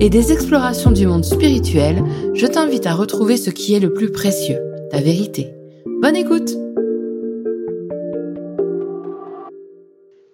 et 0.00 0.10
des 0.10 0.32
explorations 0.32 0.90
du 0.90 1.06
monde 1.06 1.24
spirituel, 1.24 2.02
je 2.34 2.46
t'invite 2.46 2.86
à 2.86 2.94
retrouver 2.94 3.36
ce 3.36 3.50
qui 3.50 3.74
est 3.74 3.80
le 3.80 3.92
plus 3.92 4.10
précieux, 4.10 4.58
ta 4.90 5.00
vérité. 5.00 5.54
Bonne 6.00 6.16
écoute 6.16 6.50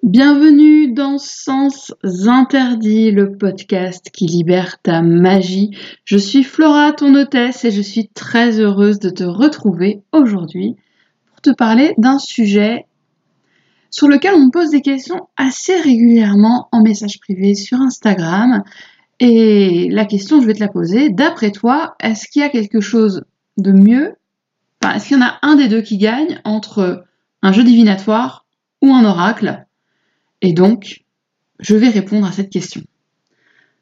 Bienvenue 0.03 0.93
dans 0.95 1.19
Sens 1.19 1.93
Interdits, 2.03 3.11
le 3.11 3.37
podcast 3.37 4.09
qui 4.11 4.27
libère 4.27 4.81
ta 4.81 5.03
magie. 5.03 5.77
Je 6.05 6.17
suis 6.17 6.45
Flora, 6.45 6.93
ton 6.93 7.15
hôtesse, 7.15 7.65
et 7.67 7.71
je 7.71 7.83
suis 7.83 8.09
très 8.09 8.59
heureuse 8.59 9.01
de 9.01 9.11
te 9.11 9.25
retrouver 9.25 10.01
aujourd'hui 10.13 10.77
pour 11.27 11.43
te 11.43 11.51
parler 11.51 11.93
d'un 11.99 12.19
sujet 12.19 12.87
sur 13.91 14.09
lequel 14.09 14.35
on 14.35 14.47
me 14.47 14.51
pose 14.51 14.71
des 14.71 14.83
questions 14.83 15.29
assez 15.37 15.77
régulièrement 15.77 16.69
en 16.73 16.83
message 16.83 17.21
privé 17.21 17.55
sur 17.55 17.81
Instagram 17.81 18.63
et 19.21 19.89
la 19.91 20.05
question, 20.05 20.41
je 20.41 20.47
vais 20.47 20.55
te 20.55 20.61
la 20.61 20.69
poser. 20.69 21.11
D'après 21.11 21.51
toi, 21.51 21.97
est-ce 22.01 22.29
qu'il 22.29 22.43
y 22.43 22.45
a 22.45 22.49
quelque 22.49 22.81
chose 22.81 23.25
de 23.57 23.73
mieux? 23.73 24.15
Enfin, 24.83 24.95
Est-ce 24.95 25.09
qu'il 25.09 25.17
y 25.17 25.21
en 25.21 25.27
a 25.27 25.39
un 25.43 25.57
des 25.57 25.69
deux 25.69 25.83
qui 25.83 25.99
gagne 25.99 26.41
entre 26.45 27.05
un 27.43 27.53
jeu 27.53 27.65
divinatoire 27.65 28.47
ou 28.81 28.93
un 28.93 29.05
oracle? 29.05 29.67
Et 30.41 30.53
donc, 30.53 31.05
je 31.59 31.75
vais 31.75 31.89
répondre 31.89 32.27
à 32.27 32.33
cette 32.33 32.51
question. 32.51 32.83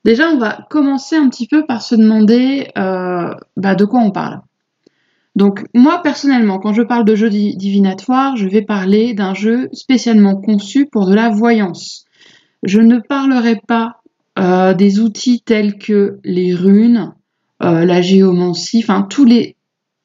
Déjà, 0.04 0.30
on 0.30 0.38
va 0.38 0.66
commencer 0.70 1.16
un 1.16 1.28
petit 1.28 1.48
peu 1.48 1.66
par 1.66 1.82
se 1.82 1.94
demander 1.94 2.68
euh, 2.78 3.34
bah, 3.56 3.74
de 3.74 3.84
quoi 3.84 4.00
on 4.00 4.12
parle. 4.12 4.40
Donc, 5.34 5.66
moi, 5.74 6.00
personnellement, 6.02 6.58
quand 6.58 6.72
je 6.72 6.82
parle 6.82 7.04
de 7.04 7.14
jeu 7.14 7.28
divinatoire, 7.28 8.36
je 8.36 8.48
vais 8.48 8.62
parler 8.62 9.12
d'un 9.12 9.34
jeu 9.34 9.68
spécialement 9.72 10.36
conçu 10.36 10.86
pour 10.86 11.06
de 11.06 11.14
la 11.14 11.28
voyance. 11.28 12.06
Je 12.62 12.80
ne 12.80 13.00
parlerai 13.00 13.60
pas 13.68 14.00
euh, 14.38 14.74
des 14.74 15.00
outils 15.00 15.40
tels 15.40 15.78
que 15.78 16.18
les 16.22 16.54
runes, 16.54 17.14
euh, 17.62 17.86
la 17.86 18.02
géomancie, 18.02 18.80
enfin 18.82 19.02
tous 19.02 19.24
les. 19.24 19.56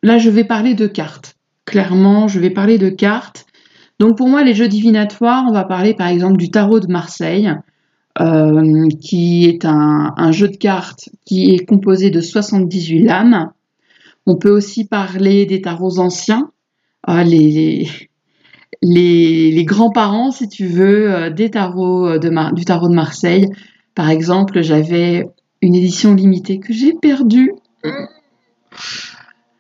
Là, 0.04 0.18
je 0.20 0.30
vais 0.30 0.46
parler 0.46 0.74
de 0.74 0.88
cartes. 0.88 1.36
Clairement, 1.66 2.30
je 2.30 2.40
vais 2.40 2.50
parler 2.50 2.78
de 2.78 2.90
cartes. 2.90 3.46
Donc 4.00 4.18
pour 4.18 4.30
moi, 4.30 4.44
les 4.44 4.54
jeux 4.54 4.70
divinatoires, 4.70 5.46
on 5.50 5.52
va 5.52 5.66
parler 5.66 5.94
par 5.94 6.08
exemple 6.08 6.38
du 6.38 6.50
tarot 6.50 6.80
de 6.80 6.88
Marseille, 6.88 7.54
euh, 8.22 8.88
qui 9.02 9.46
est 9.46 9.66
un, 9.66 10.32
jeu 10.32 10.48
de 10.48 10.56
cartes 10.56 11.10
qui 11.26 11.54
est 11.54 11.66
composé 11.66 12.10
de 12.10 12.22
78 12.22 13.04
lames. 13.04 13.52
On 14.26 14.38
peut 14.38 14.50
aussi 14.50 14.86
parler 14.86 15.46
des 15.46 15.62
tarots 15.62 16.00
anciens, 16.00 16.52
les, 17.08 17.90
les, 18.82 19.52
les 19.52 19.66
grands-parents, 19.66 20.32
si 20.32 20.48
tu 20.48 20.68
veux, 20.68 21.30
des 21.32 21.52
tarots 21.52 22.18
de 22.18 22.56
du 22.56 22.66
tarot 22.66 22.88
de 22.88 22.96
Marseille, 22.96 23.50
par 23.96 24.10
exemple, 24.10 24.62
j'avais 24.62 25.26
une 25.62 25.76
édition 25.76 26.14
limitée 26.14 26.60
que 26.60 26.74
j'ai 26.74 26.94
perdue 26.94 27.54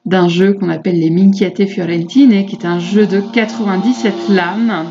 d'un 0.06 0.28
jeu 0.28 0.53
qu'on 0.53 0.69
appelle 0.69 1.00
les 1.00 1.09
Minchiate 1.09 1.66
Fiorentine, 1.66 2.45
qui 2.45 2.56
est 2.56 2.66
un 2.66 2.79
jeu 2.79 3.06
de 3.06 3.22
97 3.33 4.29
lames. 4.29 4.85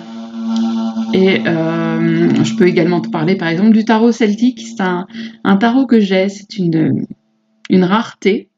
Et 1.12 1.40
euh, 1.46 2.44
je 2.44 2.54
peux 2.54 2.68
également 2.68 3.00
te 3.00 3.08
parler 3.08 3.34
par 3.34 3.48
exemple 3.48 3.72
du 3.72 3.84
tarot 3.84 4.12
celtique. 4.12 4.60
C'est 4.60 4.82
un, 4.82 5.56
tarot 5.56 5.86
que 5.86 5.98
j'ai, 5.98 6.28
c'est 6.28 6.56
une, 6.58 7.06
rareté. 7.70 8.50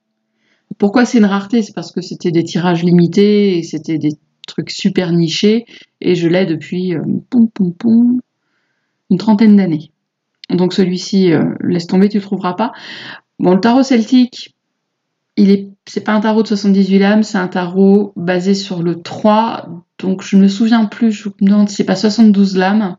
Pourquoi 0.79 1.05
c'est 1.05 1.19
une 1.19 1.25
rareté? 1.25 1.63
C'est 1.63 1.75
parce 1.75 1.93
que 1.93 2.03
c'était 2.03 2.31
des 2.31 2.45
tirages 2.45 2.83
limités 2.83 3.59
et 3.59 3.63
c'était 3.63 3.99
des 3.99 4.13
trucs 4.47 4.71
super 4.71 5.13
nichés. 5.13 5.65
Et 6.01 6.15
je 6.15 6.29
l'ai 6.29 6.45
depuis 6.45 6.95
euh, 6.95 7.03
une 9.11 9.19
trentaine 9.19 9.57
d'années. 9.57 9.92
Donc 10.51 10.73
celui-ci, 10.73 11.33
euh, 11.33 11.45
laisse 11.61 11.87
tomber, 11.87 12.09
tu 12.09 12.17
ne 12.17 12.23
le 12.23 12.27
trouveras 12.27 12.55
pas. 12.55 12.73
Bon, 13.39 13.55
le 13.55 13.61
tarot 13.61 13.83
celtique, 13.83 14.55
il 15.37 15.51
est, 15.51 15.69
c'est 15.87 16.03
pas 16.03 16.13
un 16.13 16.21
tarot 16.21 16.43
de 16.43 16.49
78 16.49 16.99
lames, 16.99 17.23
c'est 17.23 17.39
un 17.39 17.49
tarot 17.49 18.13
basé 18.17 18.55
sur 18.55 18.83
le 18.83 19.01
3. 19.01 19.69
Donc 19.99 20.23
je 20.23 20.37
ne 20.37 20.43
me 20.43 20.49
souviens 20.49 20.85
plus, 20.85 21.13
je 21.13 21.29
me 21.29 21.47
demande 21.47 21.69
si 21.69 21.77
c'est 21.77 21.85
pas 21.85 21.97
72 21.97 22.57
lames 22.57 22.97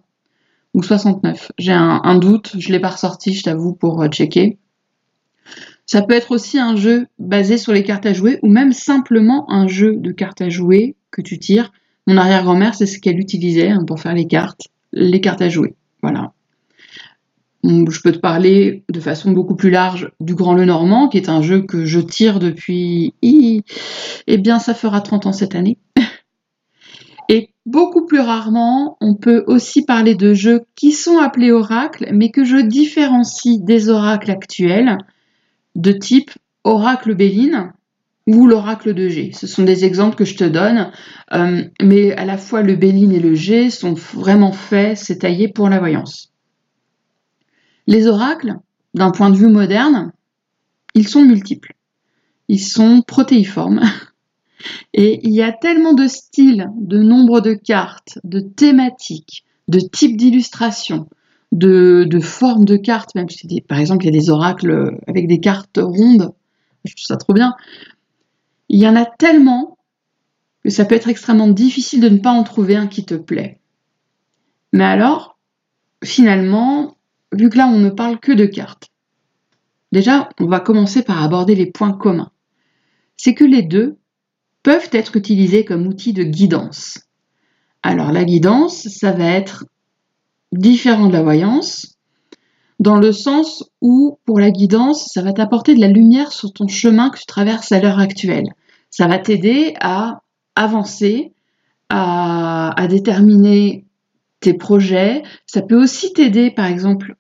ou 0.74 0.82
69. 0.82 1.52
J'ai 1.58 1.74
un, 1.74 2.16
doute, 2.16 2.54
je 2.58 2.72
l'ai 2.72 2.80
pas 2.80 2.90
ressorti, 2.90 3.34
je 3.34 3.44
t'avoue, 3.44 3.74
pour 3.74 4.02
euh, 4.02 4.08
checker. 4.08 4.58
Ça 5.86 6.02
peut 6.02 6.14
être 6.14 6.32
aussi 6.32 6.58
un 6.58 6.76
jeu 6.76 7.08
basé 7.20 7.58
sur 7.58 7.74
les 7.74 7.84
cartes 7.84 8.06
à 8.06 8.14
jouer 8.14 8.40
ou 8.42 8.48
même 8.48 8.72
simplement 8.72 9.46
un 9.52 9.68
jeu 9.68 9.96
de 9.98 10.12
cartes 10.12 10.42
à 10.42 10.50
jouer 10.50 10.96
que 11.12 11.22
tu 11.22 11.38
tires. 11.38 11.72
Mon 12.08 12.18
arrière-grand-mère, 12.18 12.74
c'est 12.74 12.86
ce 12.86 13.00
qu'elle 13.00 13.20
utilisait 13.20 13.70
hein, 13.70 13.84
pour 13.86 14.00
faire 14.00 14.14
les 14.14 14.28
cartes, 14.28 14.68
les 14.92 15.22
cartes 15.22 15.42
à 15.42 15.50
jouer. 15.50 15.76
Voilà. 16.02 16.34
Je 17.64 18.02
peux 18.02 18.12
te 18.12 18.18
parler 18.18 18.84
de 18.90 19.00
façon 19.00 19.32
beaucoup 19.32 19.56
plus 19.56 19.70
large 19.70 20.12
du 20.20 20.36
Grand 20.36 20.54
Le 20.54 20.66
Normand, 20.66 21.08
qui 21.08 21.18
est 21.18 21.30
un 21.30 21.42
jeu 21.42 21.62
que 21.62 21.86
je 21.86 22.00
tire 22.00 22.40
depuis. 22.40 23.14
Eh 23.22 24.38
bien, 24.38 24.60
ça 24.60 24.74
fera 24.74 25.00
30 25.00 25.28
ans 25.28 25.34
cette 25.34 25.56
année. 25.56 25.78
Et 27.30 27.52
beaucoup 27.66 28.06
plus 28.06 28.20
rarement, 28.20 28.98
on 29.00 29.16
peut 29.16 29.46
aussi 29.48 29.86
parler 29.86 30.16
de 30.16 30.34
jeux 30.34 30.62
qui 30.76 30.92
sont 30.92 31.18
appelés 31.20 31.52
oracles, 31.52 32.10
mais 32.12 32.32
que 32.32 32.44
je 32.44 32.58
différencie 32.58 33.62
des 33.62 33.90
oracles 33.90 34.32
actuels, 34.32 34.98
de 35.76 35.94
type 35.94 36.32
oracle 36.66 37.16
Béline 37.16 37.72
ou 38.28 38.48
l'oracle 38.48 38.94
de 38.94 39.08
G. 39.08 39.32
Ce 39.34 39.48
sont 39.48 39.64
des 39.64 39.86
exemples 39.86 40.16
que 40.16 40.26
je 40.26 40.36
te 40.36 40.44
donne, 40.44 40.92
euh, 41.34 41.64
mais 41.82 42.14
à 42.14 42.26
la 42.26 42.38
fois 42.38 42.62
le 42.62 42.76
Béline 42.76 43.12
et 43.12 43.20
le 43.20 43.36
G 43.36 43.70
sont 43.70 43.94
vraiment 43.94 44.52
faits, 44.52 44.98
c'est 44.98 45.20
taillé 45.20 45.48
pour 45.48 45.70
la 45.70 45.80
voyance. 45.80 46.33
Les 47.88 48.08
oracles, 48.08 48.56
d'un 48.94 49.12
point 49.12 49.30
de 49.30 49.36
vue 49.36 49.48
moderne, 49.48 50.14
ils 50.96 51.08
sont 51.08 51.24
multiples. 51.24 51.76
Ils 52.48 52.62
sont 52.62 53.02
protéiformes. 53.02 53.82
Et 54.94 55.20
il 55.28 55.34
y 55.34 55.42
a 55.42 55.52
tellement 55.52 55.94
de 55.94 56.08
styles, 56.08 56.70
de 56.78 57.00
nombre 57.00 57.42
de 57.42 57.54
cartes, 57.54 58.20
de 58.24 58.40
thématiques, 58.40 59.44
de 59.68 59.80
types 59.80 60.16
d'illustrations, 60.16 61.10
de, 61.52 62.20
formes 62.22 62.66
de 62.66 62.78
cartes, 62.78 63.12
par 63.68 63.80
exemple 63.80 64.06
il 64.06 64.14
y 64.14 64.18
a 64.18 64.20
des 64.20 64.30
oracles 64.30 64.98
avec 65.08 65.28
des 65.28 65.40
cartes 65.40 65.80
rondes, 65.82 66.34
je 66.86 66.96
trouve 66.96 67.06
ça 67.06 67.18
trop 67.18 67.34
bien. 67.34 67.56
Il 68.70 68.80
y 68.80 68.88
en 68.88 68.96
a 68.96 69.06
tellement 69.06 69.78
que 70.64 70.70
ça 70.70 70.86
peut 70.86 70.96
être 70.96 71.10
extrêmement 71.10 71.50
difficile 71.50 72.00
de 72.02 72.10
ne 72.10 72.18
pas 72.18 72.32
en 72.32 72.44
trouver 72.44 72.76
un 72.76 72.88
qui 72.88 73.06
te 73.06 73.16
plaît. 73.16 73.60
Mais 74.72 74.86
alors, 74.86 75.38
finalement, 76.04 76.96
vu 77.34 77.50
que 77.50 77.58
là 77.58 77.68
on 77.68 77.80
ne 77.80 77.90
parle 77.90 78.20
que 78.20 78.32
de 78.32 78.46
cartes, 78.46 78.90
déjà 79.92 80.30
on 80.40 80.48
va 80.48 80.60
commencer 80.60 81.04
par 81.04 81.22
aborder 81.22 81.56
les 81.56 81.68
points 81.68 81.94
communs. 81.94 82.32
C'est 83.18 83.34
que 83.34 83.44
les 83.44 83.64
deux 83.64 83.98
peuvent 84.64 84.90
être 84.92 85.16
utilisés 85.16 85.66
comme 85.66 85.88
outil 85.88 86.14
de 86.14 86.24
guidance. 86.24 87.00
Alors 87.84 88.12
la 88.12 88.24
guidance, 88.24 88.88
ça 88.88 89.12
va 89.12 89.26
être 89.26 89.66
différent 90.54 91.08
de 91.08 91.14
la 91.14 91.24
voyance, 91.24 91.98
dans 92.80 92.98
le 92.98 93.12
sens 93.12 93.64
où 93.82 94.20
pour 94.26 94.40
la 94.40 94.52
guidance, 94.52 95.10
ça 95.14 95.22
va 95.22 95.34
t'apporter 95.34 95.76
de 95.76 95.80
la 95.80 95.88
lumière 95.88 96.32
sur 96.32 96.52
ton 96.54 96.68
chemin 96.68 97.10
que 97.10 97.20
tu 97.20 97.26
traverses 97.26 97.72
à 97.72 97.80
l'heure 97.80 98.00
actuelle. 98.00 98.54
Ça 98.90 99.08
va 99.08 99.20
t'aider 99.20 99.74
à 99.80 100.22
avancer, 100.56 101.34
à, 101.90 102.80
à, 102.80 102.88
déterminer 102.88 103.86
tes 104.40 104.54
projets. 104.54 105.24
Ça 105.46 105.62
peut 105.62 105.82
aussi 105.82 106.14
t'aider, 106.14 106.52
par 106.52 106.66
exemple, 106.66 107.16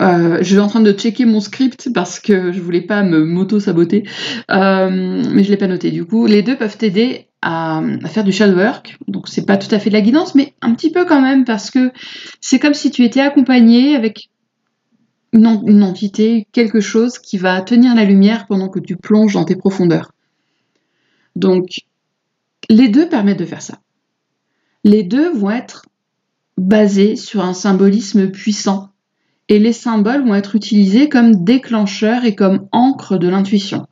euh, 0.00 0.38
je 0.38 0.44
suis 0.44 0.58
en 0.58 0.68
train 0.68 0.80
de 0.80 0.92
checker 0.92 1.26
mon 1.26 1.40
script 1.40 1.90
parce 1.92 2.20
que 2.20 2.52
je 2.52 2.60
voulais 2.60 2.80
pas 2.80 3.02
me 3.02 3.24
m'auto-saboter, 3.24 4.04
euh, 4.50 5.22
mais 5.30 5.44
je 5.44 5.50
l'ai 5.50 5.56
pas 5.56 5.66
noté. 5.66 5.90
Du 5.90 6.04
coup, 6.04 6.26
les 6.26 6.42
deux 6.42 6.56
peuvent 6.56 6.76
t'aider 6.76 7.26
à, 7.42 7.82
faire 8.06 8.24
du 8.24 8.32
shadow 8.32 8.56
work. 8.56 8.96
Donc, 9.08 9.28
c'est 9.28 9.44
pas 9.44 9.58
tout 9.58 9.72
à 9.74 9.78
fait 9.78 9.90
de 9.90 9.94
la 9.94 10.00
guidance, 10.00 10.34
mais 10.34 10.54
un 10.62 10.74
petit 10.74 10.90
peu 10.90 11.04
quand 11.04 11.20
même 11.20 11.44
parce 11.44 11.70
que 11.70 11.92
c'est 12.40 12.58
comme 12.58 12.74
si 12.74 12.90
tu 12.90 13.04
étais 13.04 13.20
accompagné 13.20 13.94
avec 13.94 14.30
une, 15.32 15.46
une 15.66 15.82
entité, 15.82 16.46
quelque 16.52 16.80
chose 16.80 17.18
qui 17.18 17.36
va 17.36 17.60
tenir 17.60 17.94
la 17.94 18.04
lumière 18.04 18.46
pendant 18.46 18.68
que 18.68 18.80
tu 18.80 18.96
plonges 18.96 19.34
dans 19.34 19.44
tes 19.44 19.56
profondeurs. 19.56 20.12
Donc, 21.36 21.82
les 22.68 22.88
deux 22.88 23.08
permettent 23.08 23.38
de 23.38 23.44
faire 23.44 23.62
ça. 23.62 23.78
Les 24.82 25.02
deux 25.02 25.30
vont 25.30 25.50
être 25.50 25.84
basés 26.56 27.16
sur 27.16 27.44
un 27.44 27.54
symbolisme 27.54 28.30
puissant 28.30 28.89
et 29.50 29.58
les 29.58 29.72
symboles 29.72 30.26
vont 30.26 30.36
être 30.36 30.54
utilisés 30.54 31.08
comme 31.08 31.44
déclencheurs 31.44 32.24
et 32.24 32.36
comme 32.36 32.68
encre 32.70 33.18
de 33.18 33.28
l'intuition. 33.28 33.86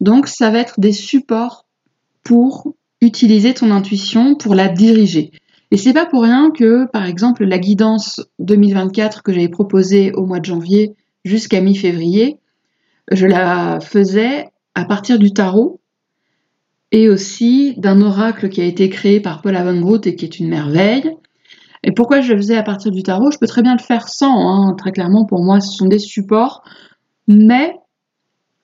Donc 0.00 0.26
ça 0.26 0.50
va 0.50 0.58
être 0.58 0.80
des 0.80 0.92
supports 0.92 1.64
pour 2.24 2.74
utiliser 3.00 3.54
ton 3.54 3.70
intuition, 3.70 4.34
pour 4.34 4.56
la 4.56 4.68
diriger. 4.68 5.30
Et 5.70 5.76
c'est 5.76 5.92
pas 5.92 6.06
pour 6.06 6.24
rien 6.24 6.50
que, 6.50 6.86
par 6.90 7.06
exemple, 7.06 7.44
la 7.44 7.58
guidance 7.58 8.20
2024 8.40 9.22
que 9.22 9.32
j'avais 9.32 9.48
proposée 9.48 10.12
au 10.12 10.26
mois 10.26 10.40
de 10.40 10.44
janvier 10.44 10.96
jusqu'à 11.24 11.60
mi-février, 11.60 12.38
je 13.10 13.26
la 13.26 13.78
faisais 13.80 14.48
à 14.74 14.84
partir 14.84 15.20
du 15.20 15.32
tarot 15.32 15.80
et 16.90 17.08
aussi 17.08 17.74
d'un 17.76 18.00
oracle 18.00 18.48
qui 18.48 18.60
a 18.60 18.64
été 18.64 18.88
créé 18.90 19.20
par 19.20 19.40
Paul 19.40 19.54
Avongroot 19.54 20.00
et 20.06 20.16
qui 20.16 20.24
est 20.24 20.40
une 20.40 20.48
merveille. 20.48 21.16
Et 21.86 21.92
pourquoi 21.92 22.20
je 22.20 22.32
le 22.32 22.38
faisais 22.38 22.56
à 22.56 22.64
partir 22.64 22.90
du 22.90 23.04
tarot? 23.04 23.30
Je 23.30 23.38
peux 23.38 23.46
très 23.46 23.62
bien 23.62 23.76
le 23.76 23.82
faire 23.82 24.08
sans, 24.08 24.48
hein. 24.48 24.74
très 24.74 24.90
clairement 24.90 25.24
pour 25.24 25.42
moi 25.42 25.60
ce 25.60 25.72
sont 25.72 25.86
des 25.86 26.00
supports, 26.00 26.62
mais 27.28 27.76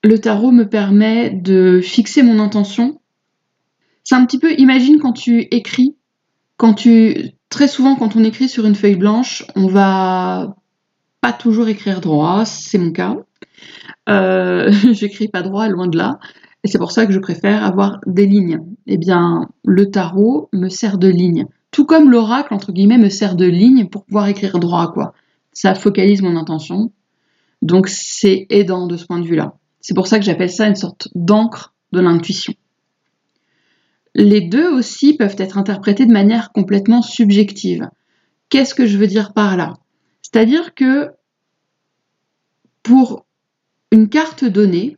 le 0.03 0.19
tarot 0.19 0.51
me 0.51 0.67
permet 0.67 1.29
de 1.29 1.79
fixer 1.81 2.21
mon 2.21 2.39
intention. 2.39 2.99
C'est 4.03 4.15
un 4.15 4.25
petit 4.25 4.39
peu, 4.39 4.53
imagine 4.59 4.99
quand 4.99 5.13
tu 5.13 5.39
écris, 5.39 5.95
quand 6.57 6.73
tu, 6.73 7.31
très 7.47 7.69
souvent 7.69 7.95
quand 7.95 8.17
on 8.17 8.23
écrit 8.25 8.49
sur 8.49 8.65
une 8.65 8.75
feuille 8.75 8.97
blanche, 8.97 9.45
on 9.55 9.67
va 9.67 10.57
pas 11.21 11.31
toujours 11.31 11.69
écrire 11.69 12.01
droit, 12.01 12.43
c'est 12.43 12.77
mon 12.77 12.91
cas. 12.91 13.15
Euh, 14.09 14.69
J'écris 14.91 15.29
pas 15.29 15.41
droit, 15.41 15.69
loin 15.69 15.87
de 15.87 15.97
là. 15.97 16.19
Et 16.65 16.67
c'est 16.67 16.77
pour 16.77 16.91
ça 16.91 17.05
que 17.05 17.13
je 17.13 17.19
préfère 17.19 17.63
avoir 17.63 17.99
des 18.05 18.25
lignes. 18.25 18.59
Eh 18.85 18.97
bien, 18.97 19.47
le 19.63 19.89
tarot 19.89 20.49
me 20.51 20.67
sert 20.67 20.97
de 20.97 21.07
ligne. 21.07 21.45
Tout 21.73 21.85
comme 21.85 22.11
l'oracle, 22.11 22.53
entre 22.53 22.71
guillemets, 22.71 22.99
me 22.99 23.09
sert 23.09 23.35
de 23.35 23.45
ligne 23.45 23.87
pour 23.87 24.05
pouvoir 24.05 24.27
écrire 24.27 24.59
droit, 24.59 24.93
quoi. 24.93 25.13
Ça 25.53 25.73
focalise 25.73 26.21
mon 26.21 26.37
intention. 26.37 26.93
Donc, 27.63 27.87
c'est 27.87 28.45
aidant 28.51 28.85
de 28.85 28.95
ce 28.95 29.05
point 29.05 29.19
de 29.19 29.25
vue-là. 29.25 29.55
C'est 29.81 29.95
pour 29.95 30.05
ça 30.05 30.19
que 30.19 30.25
j'appelle 30.25 30.51
ça 30.51 30.67
une 30.67 30.75
sorte 30.75 31.09
d'encre 31.15 31.73
de 31.91 31.99
l'intuition. 31.99 32.53
Les 34.13 34.39
deux 34.39 34.71
aussi 34.71 35.17
peuvent 35.17 35.35
être 35.39 35.57
interprétés 35.57 36.05
de 36.05 36.13
manière 36.13 36.51
complètement 36.51 37.01
subjective. 37.01 37.89
Qu'est-ce 38.49 38.75
que 38.75 38.85
je 38.85 38.99
veux 38.99 39.07
dire 39.07 39.33
par 39.33 39.57
là? 39.57 39.73
C'est-à-dire 40.21 40.75
que 40.75 41.09
pour 42.83 43.25
une 43.91 44.09
carte 44.09 44.45
donnée, 44.45 44.97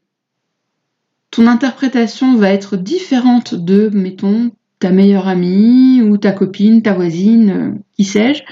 ton 1.32 1.48
interprétation 1.48 2.36
va 2.36 2.50
être 2.50 2.76
différente 2.76 3.56
de, 3.56 3.90
mettons, 3.94 4.52
ta 4.86 4.92
meilleure 4.92 5.28
amie 5.28 6.04
ou 6.04 6.16
ta 6.20 6.32
copine, 6.32 6.84
ta 6.84 6.94
voisine, 6.94 7.50
euh, 7.50 7.72
qui 7.94 8.04
sais-je. 8.04 8.44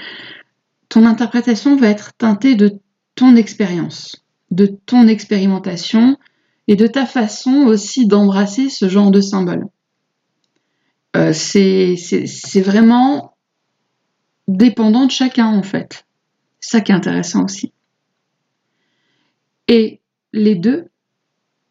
Ton 0.88 1.06
interprétation 1.06 1.76
va 1.76 1.86
être 1.86 2.12
teintée 2.16 2.56
de 2.56 2.80
ton 3.14 3.36
expérience, 3.36 4.26
de 4.50 4.66
ton 4.66 5.06
expérimentation 5.06 6.18
et 6.66 6.74
de 6.74 6.88
ta 6.88 7.06
façon 7.06 7.66
aussi 7.68 8.08
d'embrasser 8.08 8.68
ce 8.68 8.88
genre 8.88 9.12
de 9.12 9.20
symbole. 9.20 9.68
Euh, 11.14 11.32
c'est 11.32 11.94
vraiment 12.56 13.36
dépendant 14.48 15.06
de 15.06 15.12
chacun 15.12 15.46
en 15.46 15.62
fait. 15.62 16.04
Ça 16.58 16.80
qui 16.80 16.90
est 16.90 16.96
intéressant 16.96 17.44
aussi. 17.44 17.72
Et 19.68 20.00
les 20.32 20.56
deux 20.56 20.88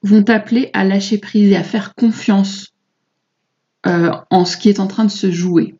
vont 0.03 0.23
t'appeler 0.23 0.69
à 0.71 0.85
lâcher 0.85 1.17
prise 1.17 1.51
et 1.51 1.57
à 1.57 1.63
faire 1.63 1.95
confiance 1.95 2.72
euh, 3.85 4.11
en 4.29 4.45
ce 4.45 4.57
qui 4.57 4.69
est 4.69 4.79
en 4.79 4.87
train 4.87 5.05
de 5.05 5.11
se 5.11 5.31
jouer. 5.31 5.75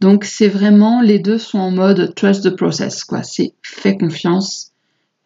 Donc 0.00 0.24
c'est 0.24 0.48
vraiment, 0.48 1.00
les 1.00 1.18
deux 1.18 1.38
sont 1.38 1.58
en 1.58 1.70
mode 1.70 2.14
trust 2.14 2.44
the 2.44 2.54
process, 2.54 3.04
quoi. 3.04 3.22
C'est 3.22 3.54
fais 3.62 3.96
confiance, 3.96 4.72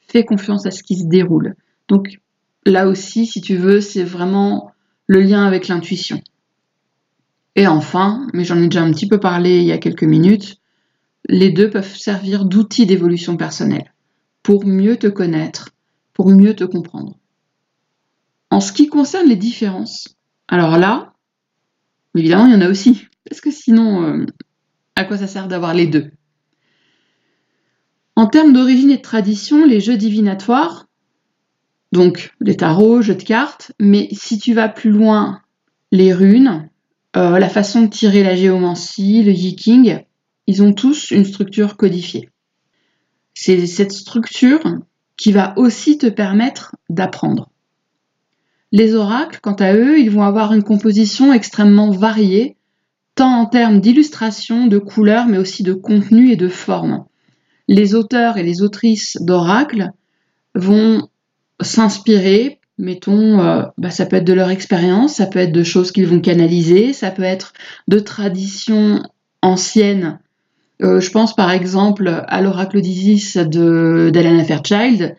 fais 0.08 0.25
confiance 0.25 0.67
à 0.67 0.70
ce 0.70 0.82
qui 0.82 0.96
se 0.96 1.06
déroule. 1.06 1.56
Donc 1.88 2.20
là 2.64 2.87
aussi, 2.87 3.26
si 3.26 3.40
tu 3.40 3.56
veux, 3.56 3.81
c'est 3.81 4.05
vraiment 4.05 4.72
le 5.06 5.20
lien 5.22 5.44
avec 5.44 5.69
l'intuition. 5.69 6.20
Et 7.56 7.67
enfin, 7.67 8.28
mais 8.32 8.44
j'en 8.44 8.58
ai 8.58 8.69
déjà 8.69 8.82
un 8.82 8.93
petit 8.93 9.08
peu 9.08 9.19
parlé 9.19 9.58
il 9.58 9.67
y 9.67 9.72
a 9.72 9.78
quelques 9.78 10.05
minutes, 10.05 10.58
les 11.28 11.50
deux 11.50 11.69
peuvent 11.69 11.96
servir 11.96 12.44
d'outils 12.44 12.87
d'évolution 12.87 13.37
personnelle 13.37 13.93
pour 14.43 14.64
mieux 14.64 14.96
te 14.96 15.08
connaître, 15.08 15.70
pour 16.12 16.31
mieux 16.31 16.55
te 16.55 16.64
comprendre. 16.64 17.17
En 18.50 18.61
ce 18.61 18.72
qui 18.72 18.88
concerne 18.88 19.28
les 19.28 19.37
différences, 19.37 20.17
alors 20.49 20.78
là, 20.78 21.12
évidemment, 22.15 22.47
il 22.47 22.53
y 22.53 22.57
en 22.57 22.61
a 22.61 22.69
aussi. 22.69 23.07
Parce 23.29 23.41
que 23.41 23.51
sinon, 23.51 24.03
euh, 24.03 24.27
à 24.97 25.05
quoi 25.05 25.19
ça 25.19 25.27
sert 25.27 25.49
d'avoir 25.49 25.75
les 25.75 25.87
deux? 25.87 26.11
En 28.17 28.27
termes 28.27 28.53
d'origine 28.53 28.91
et 28.91 28.97
de 28.97 29.03
tradition, 29.03 29.65
les 29.65 29.81
jeux 29.81 29.97
divinatoires, 29.97 30.87
donc 31.93 32.35
les 32.41 32.57
tarots, 32.57 33.03
jeux 33.03 33.15
de 33.15 33.23
cartes, 33.23 33.73
mais 33.81 34.09
si 34.12 34.39
tu 34.39 34.53
vas 34.53 34.69
plus 34.69 34.91
loin, 34.91 35.41
les 35.91 36.12
runes, 36.12 36.69
euh, 37.17 37.39
la 37.39 37.49
façon 37.49 37.83
de 37.83 37.89
tirer 37.89 38.23
la 38.23 38.37
géomancie, 38.37 39.23
le 39.23 39.33
yiking, 39.33 40.01
ils 40.47 40.63
ont 40.63 40.73
tous 40.73 41.11
une 41.11 41.25
structure 41.25 41.77
codifiée. 41.77 42.31
C'est 43.35 43.67
cette 43.67 43.93
structure 43.93 44.63
qui 45.17 45.33
va 45.33 45.55
aussi 45.56 45.99
te 45.99 46.06
permettre 46.06 46.77
d'apprendre. 46.89 47.50
Les 48.72 48.94
oracles, 48.94 49.40
quant 49.43 49.55
à 49.55 49.75
eux, 49.75 49.99
ils 49.99 50.11
vont 50.11 50.22
avoir 50.22 50.52
une 50.52 50.62
composition 50.62 51.32
extrêmement 51.32 51.90
variée, 51.90 52.56
tant 53.17 53.40
en 53.40 53.46
termes 53.46 53.81
d'illustration, 53.81 54.67
de 54.67 54.78
couleurs, 54.78 55.26
mais 55.26 55.38
aussi 55.38 55.62
de 55.62 55.72
contenu 55.72 56.31
et 56.31 56.37
de 56.37 56.49
forme. 56.49 57.05
Les 57.67 57.94
auteurs 57.94 58.37
et 58.37 58.43
les 58.43 58.62
autrices 58.62 59.17
d'oracles 59.20 59.90
vont 60.55 61.08
s'inspirer, 61.61 62.61
mettons, 62.78 63.40
euh, 63.40 63.62
bah, 63.76 63.90
ça 63.90 64.06
peut 64.06 64.17
être 64.17 64.25
de 64.25 64.32
leur 64.32 64.50
expérience, 64.50 65.14
ça 65.14 65.26
peut 65.26 65.38
être 65.38 65.52
de 65.52 65.62
choses 65.62 65.93
qu'ils 65.93 66.06
vont 66.06 66.20
canaliser, 66.20 66.93
ça 66.93 67.11
peut 67.11 67.22
être 67.22 67.52
de 67.88 67.99
traditions 67.99 69.02
anciennes. 69.43 70.19
Euh, 70.82 71.00
je 71.00 71.11
pense 71.11 71.34
par 71.34 71.50
exemple 71.50 72.25
à 72.26 72.40
l'oracle 72.40 72.81
d'Isis 72.81 73.37
d'Alana 73.37 74.44
Fairchild, 74.44 75.17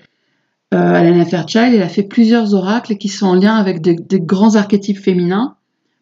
euh, 0.74 0.78
Alana 0.78 1.26
Fairchild, 1.26 1.74
elle 1.74 1.82
a 1.82 1.90
fait 1.90 2.04
plusieurs 2.04 2.54
oracles 2.54 2.96
qui 2.96 3.10
sont 3.10 3.28
en 3.28 3.36
lien 3.36 3.56
avec 3.56 3.82
des, 3.82 3.98
grands 4.22 4.56
archétypes 4.56 5.00
féminins. 5.00 5.56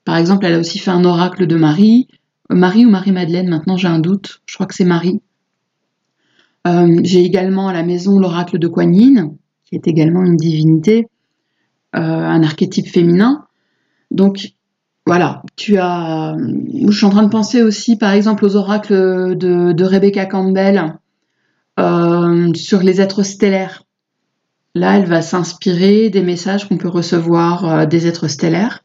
Par 0.05 0.17
exemple, 0.17 0.45
elle 0.45 0.53
a 0.53 0.59
aussi 0.59 0.77
fait 0.77 0.91
un 0.91 1.03
oracle 1.05 1.47
de 1.47 1.55
Marie, 1.55 2.07
euh, 2.51 2.55
Marie 2.55 2.85
ou 2.85 2.89
Marie-Madeleine, 2.91 3.49
maintenant 3.49 3.77
j'ai 3.77 3.87
un 3.87 3.99
doute, 3.99 4.41
je 4.45 4.53
crois 4.53 4.67
que 4.67 4.75
c'est 4.75 4.85
Marie. 4.85 5.21
Euh, 6.67 6.99
j'ai 7.03 7.23
également 7.23 7.67
à 7.67 7.73
la 7.73 7.83
maison 7.83 8.19
l'oracle 8.19 8.59
de 8.59 8.67
Kuan 8.67 8.91
qui 8.91 9.75
est 9.75 9.87
également 9.87 10.23
une 10.23 10.35
divinité, 10.35 11.07
un 11.93 12.43
archétype 12.43 12.87
féminin. 12.87 13.45
Donc 14.11 14.53
voilà, 15.05 15.43
tu 15.55 15.77
as. 15.77 16.35
Je 16.37 16.91
suis 16.91 17.05
en 17.05 17.11
train 17.11 17.23
de 17.23 17.29
penser 17.29 17.61
aussi, 17.61 17.95
par 17.95 18.13
exemple, 18.13 18.45
aux 18.45 18.55
oracles 18.55 19.35
de 19.35 19.83
Rebecca 19.83 20.25
Campbell 20.25 20.97
sur 21.77 22.81
les 22.81 22.99
êtres 22.99 23.23
stellaires. 23.23 23.83
Là, 24.75 24.97
elle 24.97 25.05
va 25.05 25.21
s'inspirer 25.21 26.09
des 26.09 26.21
messages 26.21 26.67
qu'on 26.67 26.77
peut 26.77 26.89
recevoir 26.89 27.65
euh, 27.65 27.85
des 27.85 28.07
êtres 28.07 28.27
stellaires 28.27 28.83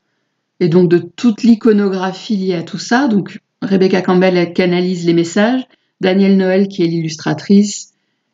et 0.61 0.69
donc 0.69 0.89
de 0.89 0.99
toute 0.99 1.43
l'iconographie 1.43 2.37
liée 2.37 2.55
à 2.55 2.63
tout 2.63 2.79
ça. 2.79 3.09
Donc, 3.09 3.41
Rebecca 3.63 4.03
Campbell 4.03 4.53
canalise 4.53 5.07
les 5.07 5.15
messages, 5.15 5.63
Danielle 6.01 6.37
Noël, 6.37 6.69
qui 6.69 6.83
est 6.83 6.87
l'illustratrice, 6.87 7.93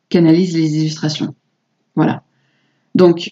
canalise 0.09 0.55
les 0.55 0.77
illustrations. 0.77 1.35
Voilà. 1.95 2.23
Donc, 2.95 3.31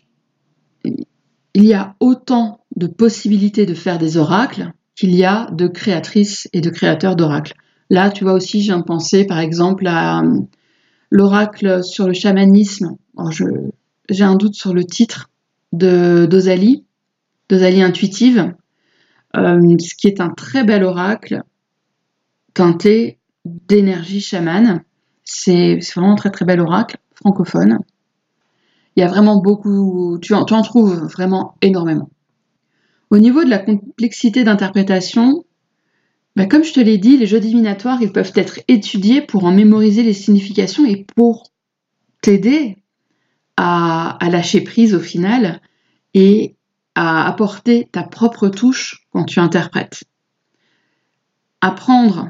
il 0.84 1.66
y 1.66 1.74
a 1.74 1.96
autant 2.00 2.62
de 2.76 2.88
possibilités 2.88 3.66
de 3.66 3.74
faire 3.74 3.98
des 3.98 4.18
oracles 4.18 4.72
qu'il 4.96 5.16
y 5.16 5.24
a 5.24 5.50
de 5.52 5.68
créatrices 5.68 6.48
et 6.54 6.62
de 6.62 6.70
créateurs 6.70 7.16
d'oracles. 7.16 7.54
Là, 7.90 8.10
tu 8.10 8.24
vois 8.24 8.34
aussi, 8.34 8.62
j'ai 8.62 8.74
pensé 8.86 9.26
par 9.26 9.40
exemple 9.40 9.88
à 9.88 10.22
euh, 10.22 10.40
l'oracle 11.10 11.84
sur 11.84 12.08
le 12.08 12.14
chamanisme. 12.14 12.96
je, 13.32 13.46
j'ai 14.10 14.24
un 14.24 14.36
doute 14.36 14.56
sur 14.56 14.74
le 14.74 14.84
titre 14.84 15.30
de 15.72 16.26
d'Ozali, 16.30 16.86
d'Ozali 17.48 17.82
intuitive, 17.82 18.54
euh, 19.36 19.78
ce 19.80 19.96
qui 19.96 20.08
est 20.08 20.22
un 20.22 20.30
très 20.30 20.64
bel 20.64 20.84
oracle 20.84 21.44
teinté 22.54 23.20
d'énergie 23.46 24.22
chamane. 24.22 24.84
C'est 25.24 25.80
vraiment 25.94 26.14
un 26.14 26.16
très 26.16 26.32
très 26.32 26.46
bel 26.46 26.60
oracle 26.60 26.98
francophone. 27.14 27.80
Il 28.96 29.02
y 29.02 29.04
a 29.04 29.08
vraiment 29.08 29.38
beaucoup, 29.38 30.18
tu 30.22 30.34
en, 30.34 30.46
tu 30.46 30.54
en 30.54 30.62
trouves 30.62 30.96
vraiment 30.96 31.56
énormément. 31.62 32.10
Au 33.12 33.18
niveau 33.18 33.44
de 33.44 33.50
la 33.50 33.60
complexité 33.60 34.44
d'interprétation, 34.44 35.46
bah, 36.36 36.46
comme 36.46 36.64
je 36.64 36.74
te 36.74 36.80
l'ai 36.80 36.98
dit, 36.98 37.18
les 37.18 37.28
jeux 37.28 37.40
divinatoires, 37.40 38.02
ils 38.02 38.12
peuvent 38.12 38.32
être 38.36 38.60
étudiés 38.68 39.22
pour 39.22 39.46
en 39.46 39.52
mémoriser 39.52 40.04
les 40.04 40.14
significations 40.14 40.86
et 40.86 41.06
pour 41.16 41.52
t'aider 42.22 42.78
à, 43.62 44.18
lâcher 44.30 44.62
prise 44.62 44.96
au 44.96 45.02
final 45.02 45.62
et 46.14 46.56
à 46.96 47.28
apporter 47.28 47.90
ta 47.92 48.04
propre 48.04 48.48
touche 48.48 49.06
quand 49.12 49.26
tu 49.26 49.42
interprètes. 49.42 50.06
Apprendre 51.60 52.30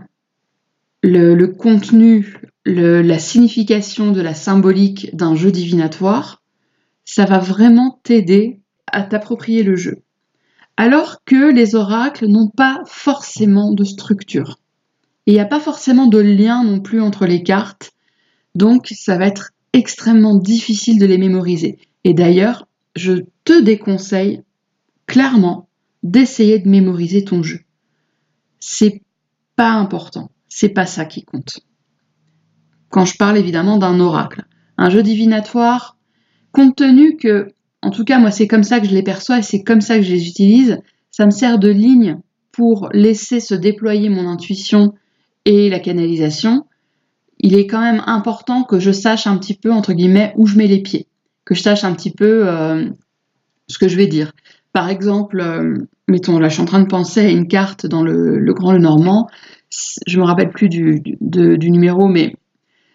le, 1.04 1.46
contenu, 1.46 2.36
la 2.66 3.20
signification 3.20 4.12
de 4.12 4.22
la 4.22 4.34
symbolique 4.34 5.16
d'un 5.16 5.36
jeu 5.36 5.52
divinatoire, 5.52 6.42
ça 7.06 7.26
va 7.26 7.38
vraiment 7.38 8.00
t'aider 8.04 8.60
à 8.88 9.04
t'approprier 9.04 9.62
le 9.62 9.76
jeu. 9.76 10.02
Alors 10.78 11.24
que 11.26 11.54
les 11.54 11.76
oracles 11.76 12.26
n'ont 12.26 12.50
pas 12.50 12.82
forcément 12.88 13.72
de 13.72 13.84
structure. 13.84 14.58
il 15.28 15.34
n'y 15.34 15.40
a 15.40 15.46
pas 15.46 15.60
forcément 15.60 16.08
de 16.08 16.18
lien 16.18 16.64
non 16.64 16.80
plus 16.80 17.02
entre 17.02 17.28
les 17.28 17.44
cartes. 17.44 17.92
Donc 18.56 18.88
ça 18.96 19.18
va 19.18 19.28
être 19.28 19.52
extrêmement 19.74 20.36
difficile 20.36 21.00
de 21.00 21.06
les 21.06 21.18
mémoriser. 21.18 21.78
Et 22.04 22.14
d'ailleurs, 22.14 22.68
je 22.96 23.14
te 23.44 23.62
déconseille 23.62 24.42
clairement 25.06 25.70
d'essayer 26.04 26.60
de 26.60 26.70
mémoriser 26.70 27.24
ton 27.24 27.44
jeu. 27.44 27.62
C'est 28.60 29.02
pas 29.56 29.72
important, 29.72 30.32
c'est 30.48 30.70
pas 30.70 30.86
ça 30.86 31.06
qui 31.06 31.24
compte. 31.24 31.60
Quand 32.90 33.06
je 33.06 33.18
parle 33.18 33.38
évidemment 33.38 33.78
d'un 33.78 34.00
oracle, 34.00 34.46
un 34.78 34.90
jeu 34.90 35.04
divinatoire, 35.04 35.98
compte 36.52 36.76
tenu 36.76 37.18
que, 37.18 37.48
en 37.82 37.92
tout 37.92 38.04
cas 38.04 38.20
moi 38.20 38.32
c'est 38.32 38.48
comme 38.48 38.64
ça 38.64 38.80
que 38.80 38.88
je 38.88 38.94
les 38.94 39.04
perçois 39.04 39.40
et 39.40 39.44
c'est 39.44 39.64
comme 39.64 39.82
ça 39.82 39.98
que 39.98 40.04
je 40.04 40.12
les 40.12 40.28
utilise, 40.28 40.80
ça 41.12 41.26
me 41.26 41.32
sert 41.32 41.60
de 41.60 41.70
ligne 41.70 42.20
pour 42.52 42.90
laisser 42.94 43.40
se 43.40 43.56
déployer 43.56 44.10
mon 44.10 44.28
intuition 44.28 44.94
et 45.46 45.70
la 45.70 45.80
canalisation. 45.80 46.66
Il 47.40 47.56
est 47.56 47.68
quand 47.68 47.80
même 47.80 48.04
important 48.06 48.64
que 48.64 48.80
je 48.80 48.92
sache 48.92 49.26
un 49.26 49.38
petit 49.38 49.54
peu 49.54 49.72
entre 49.72 49.94
guillemets 49.94 50.34
où 50.36 50.46
je 50.46 50.58
mets 50.58 50.68
les 50.68 50.82
pieds, 50.82 51.08
que 51.46 51.56
je 51.56 51.62
sache 51.62 51.86
un 51.86 51.94
petit 51.94 52.12
peu 52.12 52.48
euh, 52.48 52.90
ce 53.68 53.78
que 53.78 53.88
je 53.88 53.96
vais 53.96 54.08
dire. 54.08 54.34
Par 54.74 54.90
exemple, 54.90 55.40
euh, 55.40 55.78
mettons, 56.08 56.38
là, 56.38 56.50
je 56.50 56.56
suis 56.56 56.62
en 56.62 56.66
train 56.66 56.82
de 56.82 56.88
penser 56.88 57.22
à 57.22 57.30
une 57.30 57.48
carte 57.48 57.86
dans 57.86 58.04
le, 58.04 58.54
Grand 58.54 58.74
Le 58.74 58.80
Normand. 58.80 59.28
Je 60.06 60.20
me 60.20 60.26
rappelle 60.26 60.50
plus 60.50 60.68
du, 60.68 61.02
numéro, 61.22 62.08
mais 62.08 62.36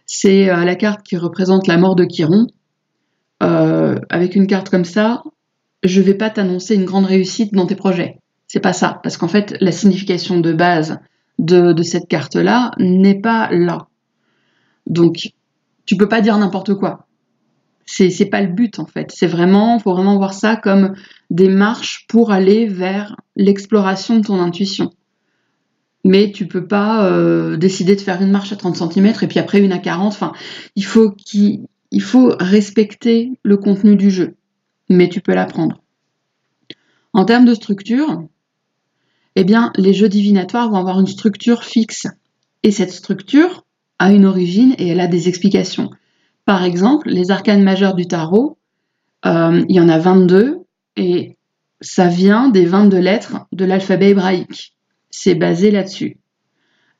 c'est 0.04 0.50
euh, 0.50 0.64
la 0.64 0.74
carte 0.74 1.02
qui 1.02 1.16
représente 1.16 1.66
la 1.66 1.78
mort 1.78 1.96
de 1.96 2.04
Chiron. 2.04 2.46
Avec 3.40 4.36
une 4.36 4.46
carte 4.46 4.70
comme 4.70 4.86
ça, 4.86 5.22
je 5.82 6.00
vais 6.00 6.14
pas 6.14 6.30
t'annoncer 6.30 6.76
une 6.76 6.86
grande 6.86 7.04
réussite 7.04 7.52
dans 7.52 7.66
tes 7.66 7.74
projets. 7.74 8.16
C'est 8.46 8.60
pas 8.60 8.72
ça, 8.72 9.00
parce 9.02 9.18
qu'en 9.18 9.28
fait, 9.28 9.54
la 9.60 9.70
signification 9.70 10.40
de 10.40 10.54
base 10.54 10.98
de 11.38 11.82
cette 11.82 12.08
carte-là 12.08 12.70
n'est 12.78 13.20
pas 13.20 13.50
là. 13.50 13.88
Donc, 14.86 15.32
tu 15.86 15.96
peux 15.96 16.08
pas 16.08 16.20
dire 16.20 16.36
n'importe 16.38 16.74
quoi. 16.74 17.06
C'est 17.86 18.30
pas 18.30 18.40
le 18.40 18.52
but 18.52 18.78
en 18.78 18.86
fait. 18.86 19.12
C'est 19.14 19.26
vraiment, 19.26 19.78
faut 19.78 19.92
vraiment 19.92 20.16
voir 20.16 20.32
ça 20.32 20.56
comme 20.56 20.94
des 21.30 21.48
marches 21.48 22.06
pour 22.08 22.32
aller 22.32 22.66
vers 22.66 23.16
l'exploration 23.36 24.16
de 24.18 24.24
ton 24.24 24.40
intuition. 24.40 24.90
Mais 26.02 26.32
tu 26.32 26.46
peux 26.46 26.66
pas 26.66 27.06
euh, 27.06 27.56
décider 27.56 27.94
de 27.94 28.00
faire 28.00 28.20
une 28.20 28.30
marche 28.30 28.52
à 28.52 28.56
30 28.56 28.76
cm 28.76 29.12
et 29.22 29.26
puis 29.26 29.38
après 29.38 29.60
une 29.60 29.72
à 29.72 29.78
40. 29.78 30.12
Enfin, 30.12 30.32
il 30.76 30.84
faut 30.84 31.14
il 31.34 32.02
faut 32.02 32.34
respecter 32.40 33.38
le 33.42 33.56
contenu 33.56 33.96
du 33.96 34.10
jeu, 34.10 34.34
mais 34.88 35.08
tu 35.08 35.20
peux 35.20 35.34
l'apprendre. 35.34 35.82
En 37.12 37.24
termes 37.24 37.44
de 37.44 37.54
structure, 37.54 38.24
eh 39.36 39.44
bien, 39.44 39.72
les 39.76 39.94
jeux 39.94 40.08
divinatoires 40.08 40.70
vont 40.70 40.76
avoir 40.76 41.00
une 41.00 41.06
structure 41.06 41.64
fixe. 41.64 42.06
Et 42.62 42.70
cette 42.70 42.92
structure 42.92 43.63
a 43.98 44.12
une 44.12 44.24
origine 44.24 44.74
et 44.78 44.88
elle 44.88 45.00
a 45.00 45.06
des 45.06 45.28
explications. 45.28 45.90
Par 46.44 46.64
exemple, 46.64 47.08
les 47.08 47.30
arcanes 47.30 47.62
majeures 47.62 47.94
du 47.94 48.06
tarot, 48.06 48.58
euh, 49.26 49.64
il 49.68 49.76
y 49.76 49.80
en 49.80 49.88
a 49.88 49.98
22 49.98 50.58
et 50.96 51.36
ça 51.80 52.08
vient 52.08 52.48
des 52.48 52.66
22 52.66 52.98
lettres 52.98 53.46
de 53.52 53.64
l'alphabet 53.64 54.10
hébraïque. 54.10 54.74
C'est 55.10 55.34
basé 55.34 55.70
là-dessus. 55.70 56.18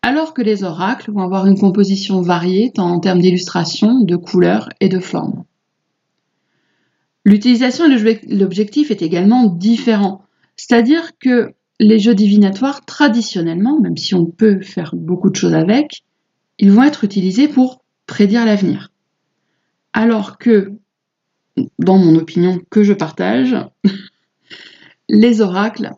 Alors 0.02 0.34
que 0.34 0.42
les 0.42 0.64
oracles 0.64 1.10
vont 1.10 1.22
avoir 1.22 1.46
une 1.46 1.58
composition 1.58 2.20
variée 2.20 2.72
tant 2.74 2.90
en 2.90 3.00
termes 3.00 3.20
d'illustration, 3.20 4.02
de 4.02 4.16
couleurs 4.16 4.68
et 4.80 4.88
de 4.88 5.00
formes. 5.00 5.44
L'utilisation 7.24 7.86
et 7.90 8.20
l'objectif 8.28 8.90
est 8.90 9.00
également 9.00 9.46
différent. 9.46 10.22
C'est-à-dire 10.56 11.12
que 11.18 11.54
les 11.80 11.98
jeux 11.98 12.14
divinatoires, 12.14 12.84
traditionnellement, 12.84 13.80
même 13.80 13.96
si 13.96 14.14
on 14.14 14.26
peut 14.26 14.60
faire 14.60 14.94
beaucoup 14.94 15.30
de 15.30 15.36
choses 15.36 15.54
avec, 15.54 16.04
ils 16.58 16.70
vont 16.70 16.82
être 16.82 17.04
utilisés 17.04 17.48
pour 17.48 17.82
prédire 18.06 18.44
l'avenir. 18.44 18.90
Alors 19.92 20.38
que, 20.38 20.72
dans 21.78 21.98
mon 21.98 22.16
opinion 22.16 22.60
que 22.70 22.82
je 22.82 22.92
partage, 22.92 23.56
les 25.08 25.40
oracles 25.40 25.90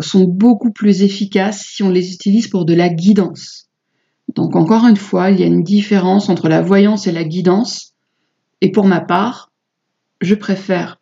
sont 0.00 0.24
beaucoup 0.24 0.72
plus 0.72 1.02
efficaces 1.02 1.62
si 1.62 1.82
on 1.82 1.90
les 1.90 2.12
utilise 2.12 2.48
pour 2.48 2.64
de 2.64 2.74
la 2.74 2.88
guidance. 2.88 3.68
Donc 4.34 4.56
encore 4.56 4.86
une 4.86 4.96
fois, 4.96 5.30
il 5.30 5.40
y 5.40 5.42
a 5.42 5.46
une 5.46 5.62
différence 5.62 6.28
entre 6.28 6.48
la 6.48 6.62
voyance 6.62 7.06
et 7.06 7.12
la 7.12 7.24
guidance. 7.24 7.94
Et 8.60 8.70
pour 8.70 8.84
ma 8.84 9.00
part, 9.00 9.50
je 10.20 10.34
préfère, 10.34 11.00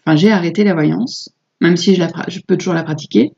enfin 0.00 0.16
j'ai 0.16 0.30
arrêté 0.30 0.64
la 0.64 0.74
voyance, 0.74 1.30
même 1.60 1.76
si 1.76 1.94
je, 1.94 2.40
peux 2.46 2.56
toujours 2.56 2.74
la 2.74 2.82
pratiquer, 2.82 3.32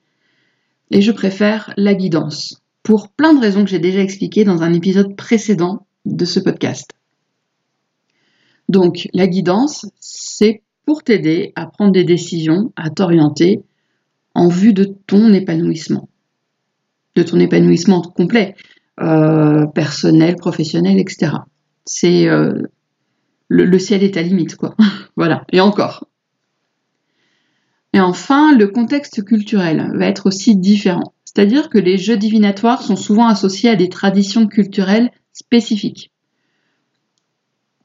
et 0.91 1.01
je 1.01 1.13
préfère 1.13 1.73
la 1.77 1.95
guidance, 1.95 2.61
pour 2.89 3.11
plein 3.11 3.35
de 3.35 3.41
raisons 3.41 3.65
que 3.65 3.71
j'ai 3.71 3.81
déjà 3.81 4.01
expliquées 4.01 4.45
dans 4.45 4.63
un 4.63 4.73
épisode 4.73 5.15
précédent 5.15 5.87
de 6.07 6.25
ce 6.25 6.41
podcast. 6.41 6.93
Donc 8.71 9.09
la 9.13 9.27
guidance, 9.27 9.85
c'est 10.01 10.63
pour 10.87 11.03
t'aider 11.03 11.53
à 11.55 11.67
prendre 11.67 11.93
des 11.93 12.05
décisions, 12.05 12.73
à 12.77 12.89
t'orienter 12.89 13.61
en 14.35 14.49
vue 14.49 14.73
de 14.73 14.85
ton 15.07 15.35
épanouissement, 15.35 16.09
de 17.15 17.23
ton 17.23 17.39
épanouissement 17.39 18.01
complet, 18.01 18.55
euh, 19.03 19.67
personnel, 19.67 20.37
professionnel, 20.37 20.99
etc. 20.99 21.33
C'est 21.85 22.27
euh, 22.27 22.63
le, 23.49 23.79
ciel 23.79 24.03
est 24.03 24.17
à 24.17 24.23
limite, 24.23 24.57
quoi. 24.57 24.75
voilà, 25.15 25.45
et 25.53 25.61
encore. 25.61 26.08
Et 27.93 28.01
enfin, 28.01 28.57
le 28.57 28.69
contexte 28.69 29.25
culturel 29.25 29.91
va 29.95 30.07
être 30.07 30.27
aussi 30.27 30.57
différent. 30.57 31.15
C'est-à-dire 31.25 31.71
que 31.71 31.79
les 31.79 31.99
jeux 31.99 32.17
divinatoires 32.17 32.83
sont 32.83 32.97
souvent 32.97 33.27
associés 33.27 33.71
à 33.71 33.77
des 33.77 33.89
traditions 33.89 34.47
culturelles 34.47 35.11
spécifiques 35.33 36.11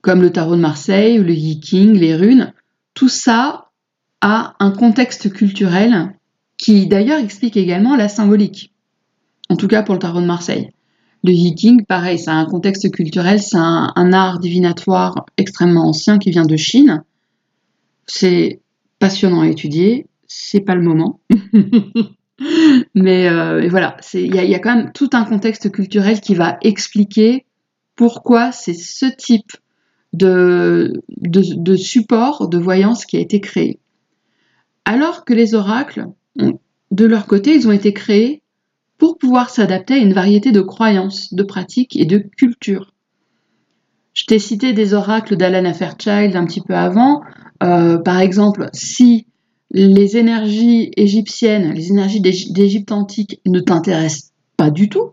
comme 0.03 0.21
le 0.21 0.31
tarot 0.31 0.55
de 0.55 0.61
Marseille 0.61 1.17
le 1.17 1.33
Yiking, 1.33 1.93
les 1.93 2.15
runes, 2.15 2.53
tout 2.93 3.09
ça 3.09 3.69
a 4.21 4.53
un 4.59 4.71
contexte 4.71 5.33
culturel 5.33 6.13
qui 6.57 6.85
d'ailleurs 6.87 7.19
explique 7.19 7.57
également 7.57 7.95
la 7.95 8.09
symbolique. 8.09 8.73
En 9.49 9.55
tout 9.55 9.67
cas 9.67 9.81
pour 9.81 9.95
le 9.95 9.99
tarot 9.99 10.21
de 10.21 10.27
Marseille. 10.27 10.69
Le 11.23 11.31
Yiking, 11.31 11.85
pareil, 11.85 12.19
c'est 12.19 12.29
un 12.29 12.45
contexte 12.45 12.91
culturel, 12.91 13.41
c'est 13.41 13.57
un, 13.57 14.13
art 14.13 14.39
divinatoire 14.39 15.25
extrêmement 15.37 15.87
ancien 15.87 16.19
qui 16.19 16.31
vient 16.31 16.45
de 16.45 16.57
Chine. 16.57 17.03
C'est 18.05 18.59
passionnant 19.03 19.41
à 19.41 19.49
étudier, 19.49 20.07
c'est 20.27 20.61
pas 20.61 20.75
le 20.75 20.81
moment. 20.81 21.19
Mais 22.95 23.27
euh, 23.27 23.67
voilà, 23.67 23.97
il 24.13 24.33
y, 24.33 24.55
a 24.55 24.59
quand 24.59 24.75
même 24.75 24.91
tout 24.93 25.09
un 25.11 25.25
contexte 25.25 25.69
culturel 25.69 26.21
qui 26.21 26.35
va 26.35 26.57
expliquer 26.61 27.45
pourquoi 27.97 28.53
c'est 28.53 28.73
ce 28.73 29.05
type 29.05 29.51
de, 30.13 31.03
de, 31.09 31.75
support 31.75 32.47
de 32.47 32.57
voyance 32.57 33.05
qui 33.05 33.17
a 33.17 33.19
été 33.19 33.41
créé. 33.41 33.79
Alors 34.85 35.25
que 35.25 35.33
les 35.33 35.53
oracles, 35.53 36.05
de 36.37 37.05
leur 37.05 37.25
côté, 37.25 37.53
ils 37.55 37.67
ont 37.67 37.73
été 37.73 37.91
créés 37.91 38.41
pour 38.97 39.17
pouvoir 39.17 39.49
s'adapter 39.49 39.95
à 39.95 39.97
une 39.97 40.13
variété 40.13 40.53
de 40.53 40.61
croyances, 40.61 41.33
de 41.33 41.43
pratiques 41.43 41.97
et 41.97 42.05
de 42.05 42.19
cultures. 42.19 42.92
Je 44.13 44.25
t'ai 44.25 44.39
cité 44.39 44.73
des 44.73 44.93
oracles 44.93 45.35
d'Alana 45.35 45.73
Fairchild 45.73 46.35
un 46.35 46.45
petit 46.45 46.61
peu 46.61 46.75
avant. 46.75 47.21
Euh, 47.63 47.97
par 47.97 48.19
exemple, 48.19 48.69
si 48.73 49.27
les 49.71 50.17
énergies 50.17 50.91
égyptiennes, 50.97 51.73
les 51.73 51.89
énergies 51.89 52.21
d'Égypte 52.21 52.91
antique 52.91 53.41
ne 53.45 53.59
t'intéressent 53.59 54.31
pas 54.55 54.69
du 54.69 54.87
tout, 54.87 55.09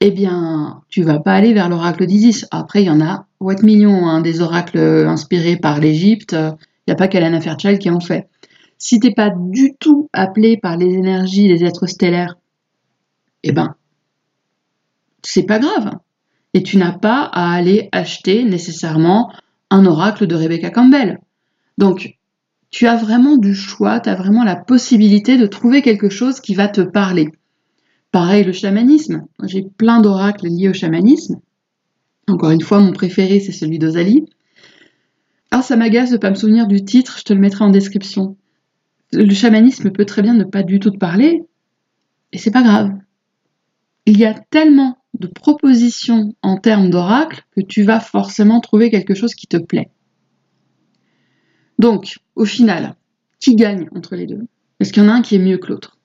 eh 0.00 0.10
bien, 0.10 0.82
tu 0.88 1.02
vas 1.02 1.18
pas 1.18 1.32
aller 1.32 1.54
vers 1.54 1.70
l'oracle 1.70 2.06
d'Isis. 2.06 2.46
Après, 2.50 2.82
il 2.82 2.86
y 2.86 2.90
en 2.90 3.00
a 3.00 3.26
what 3.40 3.62
millions 3.62 4.06
hein, 4.06 4.20
des 4.20 4.42
oracles 4.42 4.78
inspirés 4.78 5.56
par 5.56 5.80
l'Égypte. 5.80 6.32
Il 6.32 6.56
n'y 6.88 6.92
a 6.92 6.96
pas 6.96 7.08
qu'Alana 7.08 7.40
Fairchild 7.40 7.78
qui 7.78 7.88
en 7.88 8.00
fait. 8.00 8.28
Si 8.76 9.00
t'es 9.00 9.12
pas 9.12 9.30
du 9.30 9.76
tout 9.80 10.10
appelé 10.12 10.58
par 10.58 10.76
les 10.76 10.92
énergies 10.92 11.48
des 11.48 11.64
êtres 11.64 11.86
stellaires, 11.86 12.36
eh 13.44 13.52
ben, 13.52 13.76
c'est 15.22 15.44
pas 15.44 15.58
grave. 15.58 15.92
Et 16.54 16.62
tu 16.62 16.76
n'as 16.76 16.92
pas 16.92 17.22
à 17.32 17.52
aller 17.52 17.88
acheter 17.92 18.44
nécessairement 18.44 19.32
un 19.70 19.86
oracle 19.86 20.26
de 20.26 20.34
Rebecca 20.34 20.70
Campbell. 20.70 21.18
Donc, 21.78 22.16
tu 22.70 22.86
as 22.86 22.96
vraiment 22.96 23.36
du 23.36 23.54
choix, 23.54 24.00
tu 24.00 24.08
as 24.08 24.14
vraiment 24.14 24.44
la 24.44 24.56
possibilité 24.56 25.36
de 25.36 25.46
trouver 25.46 25.82
quelque 25.82 26.08
chose 26.08 26.40
qui 26.40 26.54
va 26.54 26.68
te 26.68 26.80
parler. 26.80 27.28
Pareil, 28.12 28.44
le 28.44 28.52
chamanisme. 28.52 29.26
J'ai 29.44 29.62
plein 29.62 30.00
d'oracles 30.00 30.46
liés 30.46 30.68
au 30.68 30.72
chamanisme. 30.72 31.40
Encore 32.28 32.50
une 32.50 32.62
fois, 32.62 32.80
mon 32.80 32.92
préféré, 32.92 33.40
c'est 33.40 33.52
celui 33.52 33.78
d'Ozali. 33.78 34.24
Ah, 35.50 35.62
ça 35.62 35.76
m'agace 35.76 36.10
de 36.10 36.16
ne 36.16 36.20
pas 36.20 36.30
me 36.30 36.34
souvenir 36.34 36.66
du 36.66 36.84
titre, 36.84 37.16
je 37.18 37.24
te 37.24 37.32
le 37.32 37.40
mettrai 37.40 37.64
en 37.64 37.70
description. 37.70 38.36
Le 39.12 39.32
chamanisme 39.34 39.90
peut 39.90 40.04
très 40.04 40.22
bien 40.22 40.34
ne 40.34 40.44
pas 40.44 40.64
du 40.64 40.80
tout 40.80 40.90
te 40.90 40.98
parler, 40.98 41.44
et 42.32 42.38
c'est 42.38 42.50
pas 42.50 42.62
grave. 42.62 42.90
Il 44.06 44.18
y 44.18 44.24
a 44.24 44.34
tellement 44.34 44.98
de 45.14 45.26
propositions 45.26 46.34
en 46.42 46.58
termes 46.58 46.90
d'oracle 46.90 47.44
que 47.56 47.60
tu 47.60 47.82
vas 47.82 48.00
forcément 48.00 48.60
trouver 48.60 48.90
quelque 48.90 49.14
chose 49.14 49.34
qui 49.34 49.46
te 49.46 49.56
plaît. 49.56 49.90
Donc, 51.78 52.18
au 52.34 52.44
final, 52.44 52.96
qui 53.40 53.56
gagne 53.56 53.88
entre 53.94 54.16
les 54.16 54.26
deux? 54.26 54.46
Est-ce 54.80 54.92
qu'il 54.92 55.02
y 55.02 55.06
en 55.06 55.08
a 55.08 55.14
un 55.14 55.22
qui 55.22 55.36
est 55.36 55.40
mieux 55.40 55.58
que 55.58 55.68
l'autre? 55.68 55.98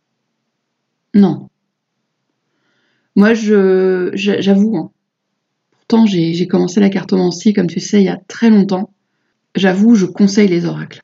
Non. 1.14 1.50
Moi, 3.16 3.34
j'avoue, 3.34 4.78
hein. 4.78 4.92
pourtant 5.72 6.06
j'ai 6.06 6.48
commencé 6.48 6.80
la 6.80 6.90
cartomancie, 6.90 7.54
comme 7.54 7.68
tu 7.68 7.80
sais, 7.80 8.02
il 8.02 8.06
y 8.06 8.10
a 8.10 8.22
très 8.28 8.50
longtemps. 8.50 8.94
J'avoue, 9.56 9.96
je 9.96 10.06
conseille 10.06 10.48
les 10.48 10.66
oracles. 10.66 11.02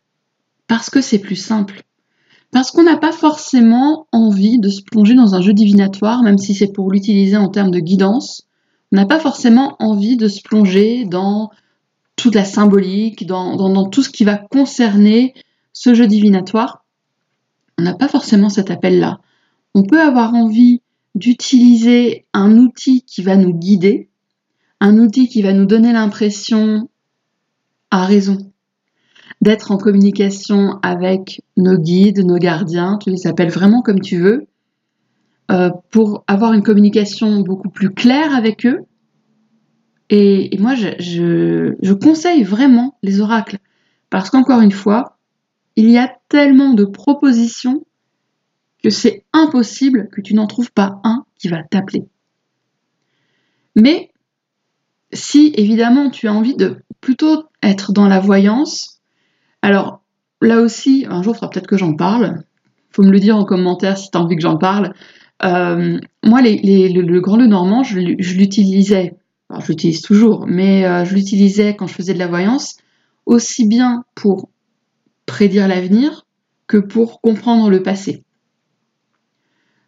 Parce 0.67 0.89
que 0.89 1.01
c'est 1.01 1.19
plus 1.19 1.35
simple. 1.35 1.81
Parce 2.55 2.71
qu'on 2.71 2.83
n'a 2.83 2.95
pas 2.95 3.11
forcément 3.11 4.07
envie 4.13 4.59
de 4.59 4.69
se 4.69 4.81
plonger 4.81 5.13
dans 5.13 5.35
un 5.35 5.41
jeu 5.41 5.51
divinatoire, 5.51 6.23
même 6.23 6.37
si 6.37 6.55
c'est 6.55 6.71
pour 6.71 6.89
l'utiliser 6.89 7.35
en 7.35 7.49
termes 7.49 7.69
de 7.69 7.81
guidance. 7.81 8.47
On 8.93 8.95
n'a 8.95 9.05
pas 9.05 9.19
forcément 9.19 9.75
envie 9.79 10.15
de 10.15 10.29
se 10.29 10.41
plonger 10.41 11.03
dans 11.03 11.51
toute 12.15 12.33
la 12.33 12.45
symbolique, 12.45 13.25
dans, 13.25 13.89
tout 13.89 14.03
ce 14.03 14.09
qui 14.09 14.23
va 14.23 14.37
concerner 14.37 15.33
ce 15.73 15.93
jeu 15.93 16.07
divinatoire. 16.07 16.85
On 17.77 17.83
n'a 17.83 17.93
pas 17.93 18.07
forcément 18.07 18.47
cet 18.47 18.71
appel-là. 18.71 19.19
On 19.73 19.83
peut 19.83 19.99
avoir 19.99 20.33
envie 20.33 20.81
d'utiliser 21.13 22.25
un 22.31 22.57
outil 22.57 23.01
qui 23.01 23.21
va 23.21 23.35
nous 23.35 23.53
guider, 23.53 24.07
un 24.79 24.97
outil 24.97 25.27
qui 25.27 25.41
va 25.41 25.51
nous 25.51 25.65
donner 25.65 25.91
l'impression, 25.91 26.89
à 27.91 28.05
raison, 28.05 28.49
d'être 29.45 29.71
en 29.71 29.77
communication 29.77 30.79
avec 30.81 31.43
nos 31.55 31.77
guides, 31.77 32.25
nos 32.25 32.39
gardiens, 32.39 32.97
tu 32.97 33.11
les 33.11 33.27
appelles 33.27 33.51
vraiment 33.51 33.83
comme 33.83 34.01
tu 34.01 34.17
veux, 34.17 34.47
euh, 35.51 35.69
pour 35.91 36.23
avoir 36.25 36.53
une 36.53 36.63
communication 36.63 37.41
beaucoup 37.41 37.69
plus 37.69 37.91
claire 37.91 38.35
avec 38.35 38.65
eux. 38.65 38.79
Et, 40.09 40.49
moi, 40.59 40.73
je, 40.73 41.93
conseille 41.93 42.43
vraiment 42.43 42.97
les 43.03 43.21
oracles, 43.21 43.59
parce 44.09 44.31
qu'encore 44.31 44.61
une 44.61 44.71
fois, 44.71 45.17
il 45.75 45.91
y 45.91 45.99
a 45.99 46.11
tellement 46.27 46.73
de 46.73 46.83
propositions 46.83 47.85
que 48.83 48.89
c'est 48.89 49.25
impossible 49.31 50.09
que 50.11 50.21
tu 50.21 50.33
n'en 50.33 50.47
trouves 50.47 50.71
pas 50.71 50.99
un 51.03 51.23
qui 51.37 51.49
va 51.49 51.61
t'appeler. 51.63 52.05
Mais 53.75 54.09
si 55.13 55.53
évidemment 55.55 56.09
tu 56.09 56.27
as 56.27 56.33
envie 56.33 56.55
de 56.55 56.77
plutôt 57.01 57.43
être 57.61 57.93
dans 57.93 58.07
la 58.07 58.19
voyance, 58.19 58.94
alors, 59.65 60.03
là 60.41 60.61
aussi, 60.61 61.07
un 61.09 61.23
jour, 61.23 61.33
il 61.33 61.39
faudra 61.39 61.49
peut-être 61.49 61.65
que 61.65 61.75
j'en 61.75 61.95
parle. 61.95 62.43
faut 62.91 63.01
me 63.01 63.09
le 63.09 63.19
dire 63.19 63.35
en 63.35 63.45
commentaire 63.45 63.97
si 63.97 64.11
tu 64.11 64.17
as 64.19 64.21
envie 64.21 64.35
que 64.35 64.41
j'en 64.43 64.57
parle. 64.57 64.93
Euh, 65.43 65.99
moi, 66.23 66.41
le, 66.43 67.19
grand 67.19 67.35
le 67.35 67.47
normand, 67.47 67.83
je, 67.83 67.97
l'utilisais, 67.97 69.15
je 69.49 69.67
l'utilise 69.67 70.01
toujours, 70.01 70.45
mais 70.45 70.85
euh, 70.85 71.03
je 71.03 71.15
l'utilisais 71.15 71.75
quand 71.75 71.87
je 71.87 71.95
faisais 71.95 72.13
de 72.13 72.19
la 72.19 72.27
voyance, 72.27 72.77
aussi 73.25 73.67
bien 73.67 74.03
pour 74.13 74.49
prédire 75.25 75.67
l'avenir 75.67 76.27
que 76.67 76.77
pour 76.77 77.19
comprendre 77.21 77.71
le 77.71 77.81
passé. 77.81 78.23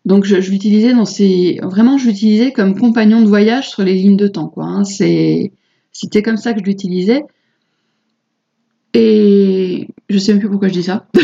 Donc 0.05 0.23
je, 0.23 0.37
l'utilisais 0.37 0.95
dans 0.95 1.05
ces. 1.05 1.59
Vraiment, 1.61 1.99
je 1.99 2.07
l'utilisais 2.07 2.51
comme 2.51 2.79
compagnon 2.79 3.21
de 3.21 3.27
voyage 3.27 3.69
sur 3.69 3.83
les 3.83 3.93
lignes 3.93 4.17
de 4.17 4.27
temps. 4.27 4.51
Hein. 4.57 4.85
C'était 4.85 6.23
comme 6.23 6.37
ça 6.37 6.53
que 6.53 6.61
je 6.61 6.65
l'utilisais. 6.65 7.21
Et 8.99 9.87
je 10.09 10.17
sais 10.17 10.31
même 10.31 10.39
plus 10.39 10.49
pourquoi 10.49 10.69
je 10.69 10.73
dis 10.73 10.81
ça. 10.81 11.05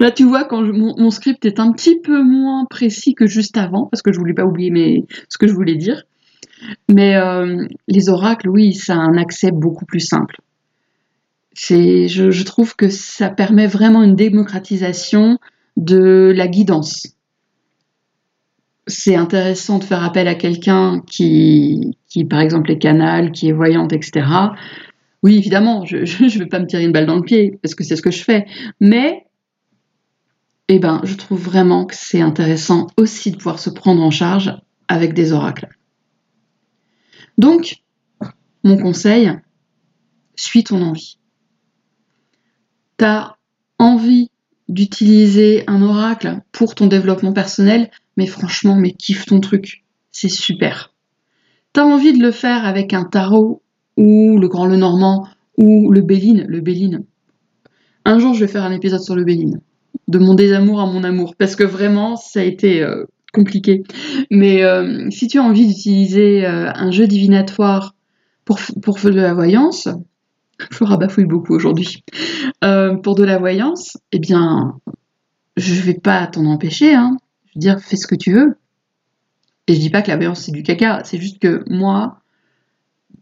Là, 0.00 0.10
tu 0.10 0.24
vois, 0.24 0.42
quand 0.44 0.62
mon, 0.62 1.10
script 1.10 1.44
est 1.44 1.60
un 1.60 1.70
petit 1.70 2.00
peu 2.00 2.24
moins 2.24 2.64
précis 2.64 3.14
que 3.14 3.28
juste 3.28 3.56
avant, 3.56 3.86
parce 3.86 4.02
que 4.02 4.12
je 4.12 4.18
voulais 4.18 4.34
pas 4.34 4.44
oublier 4.44 5.06
ce 5.28 5.38
que 5.38 5.46
je 5.46 5.52
voulais 5.52 5.76
dire. 5.76 6.02
Mais 6.88 7.14
euh, 7.14 7.68
les 7.86 8.08
oracles, 8.08 8.48
oui, 8.48 8.74
ça 8.74 8.94
a 8.94 8.98
un 8.98 9.16
accès 9.16 9.52
beaucoup 9.52 9.84
plus 9.84 10.00
simple. 10.00 10.40
je, 11.54 12.08
je, 12.08 12.42
trouve 12.42 12.74
que 12.74 12.88
ça 12.88 13.30
permet 13.30 13.68
vraiment 13.68 14.02
une 14.02 14.16
démocratisation 14.16 15.38
de 15.76 16.32
la 16.34 16.48
guidance 16.48 17.17
c'est 18.88 19.14
intéressant 19.14 19.78
de 19.78 19.84
faire 19.84 20.02
appel 20.02 20.26
à 20.28 20.34
quelqu'un 20.34 21.00
qui, 21.06 21.96
par 22.28 22.40
exemple, 22.40 22.70
est 22.70 22.78
canal, 22.78 23.32
qui 23.32 23.48
est 23.48 23.52
voyante, 23.52 23.92
etc. 23.92 24.26
Oui, 25.22 25.36
évidemment, 25.36 25.84
je 25.84 25.98
ne 25.98 26.38
vais 26.38 26.46
pas 26.46 26.58
me 26.58 26.66
tirer 26.66 26.84
une 26.84 26.92
balle 26.92 27.06
dans 27.06 27.16
le 27.16 27.22
pied, 27.22 27.58
parce 27.62 27.74
que 27.74 27.84
c'est 27.84 27.96
ce 27.96 28.02
que 28.02 28.10
je 28.10 28.22
fais. 28.22 28.46
Mais, 28.80 29.26
eh 30.68 30.78
ben, 30.78 31.00
je 31.04 31.14
trouve 31.14 31.40
vraiment 31.40 31.86
que 31.86 31.94
c'est 31.94 32.20
intéressant 32.20 32.88
aussi 32.96 33.30
de 33.30 33.36
pouvoir 33.36 33.58
se 33.58 33.70
prendre 33.70 34.02
en 34.02 34.10
charge 34.10 34.56
avec 34.88 35.14
des 35.14 35.32
oracles. 35.32 35.68
Donc, 37.36 37.76
mon 38.64 38.76
conseil, 38.76 39.32
suis 40.34 40.64
ton 40.64 40.82
envie. 40.82 41.18
Tu 42.98 43.04
as 43.04 43.36
envie 43.78 44.30
d'utiliser 44.68 45.64
un 45.66 45.82
oracle 45.82 46.40
pour 46.52 46.74
ton 46.74 46.86
développement 46.86 47.32
personnel, 47.32 47.90
mais 48.16 48.26
franchement, 48.26 48.76
mais 48.76 48.92
kiffe 48.92 49.26
ton 49.26 49.40
truc. 49.40 49.84
C'est 50.12 50.28
super. 50.28 50.92
T'as 51.72 51.84
envie 51.84 52.16
de 52.16 52.22
le 52.22 52.32
faire 52.32 52.66
avec 52.66 52.92
un 52.92 53.04
tarot 53.04 53.62
ou 53.96 54.38
le 54.38 54.48
grand 54.48 54.66
le 54.66 54.76
normand 54.76 55.26
ou 55.56 55.90
le 55.90 56.00
béline, 56.00 56.44
le 56.48 56.60
béline. 56.60 57.04
Un 58.04 58.18
jour, 58.18 58.34
je 58.34 58.40
vais 58.40 58.50
faire 58.50 58.64
un 58.64 58.72
épisode 58.72 59.02
sur 59.02 59.16
le 59.16 59.24
béline. 59.24 59.60
De 60.06 60.18
mon 60.18 60.34
désamour 60.34 60.80
à 60.80 60.86
mon 60.86 61.04
amour. 61.04 61.34
Parce 61.36 61.56
que 61.56 61.64
vraiment, 61.64 62.16
ça 62.16 62.40
a 62.40 62.44
été 62.44 62.82
euh, 62.82 63.04
compliqué. 63.32 63.82
Mais 64.30 64.62
euh, 64.62 65.10
si 65.10 65.26
tu 65.28 65.38
as 65.38 65.42
envie 65.42 65.66
d'utiliser 65.66 66.46
euh, 66.46 66.70
un 66.74 66.90
jeu 66.90 67.06
divinatoire 67.06 67.94
pour, 68.44 68.58
pour 68.82 68.98
de 68.98 69.10
la 69.10 69.34
voyance, 69.34 69.88
Flora 70.70 70.96
bafouille 70.96 71.26
beaucoup 71.26 71.54
aujourd'hui, 71.54 72.04
pour 72.60 73.14
de 73.14 73.24
la 73.24 73.38
voyance, 73.38 73.96
eh 74.12 74.18
bien, 74.18 74.78
je 75.56 75.80
vais 75.80 75.94
pas 75.94 76.26
t'en 76.26 76.46
empêcher. 76.46 76.94
Hein 76.94 77.16
dire 77.58 77.80
fais 77.80 77.96
ce 77.96 78.06
que 78.06 78.14
tu 78.14 78.32
veux. 78.32 78.56
Et 79.66 79.74
je 79.74 79.80
dis 79.80 79.90
pas 79.90 80.00
que 80.00 80.08
la 80.08 80.16
voyance 80.16 80.42
c'est 80.42 80.52
du 80.52 80.62
caca, 80.62 81.02
c'est 81.04 81.20
juste 81.20 81.38
que 81.40 81.62
moi, 81.68 82.20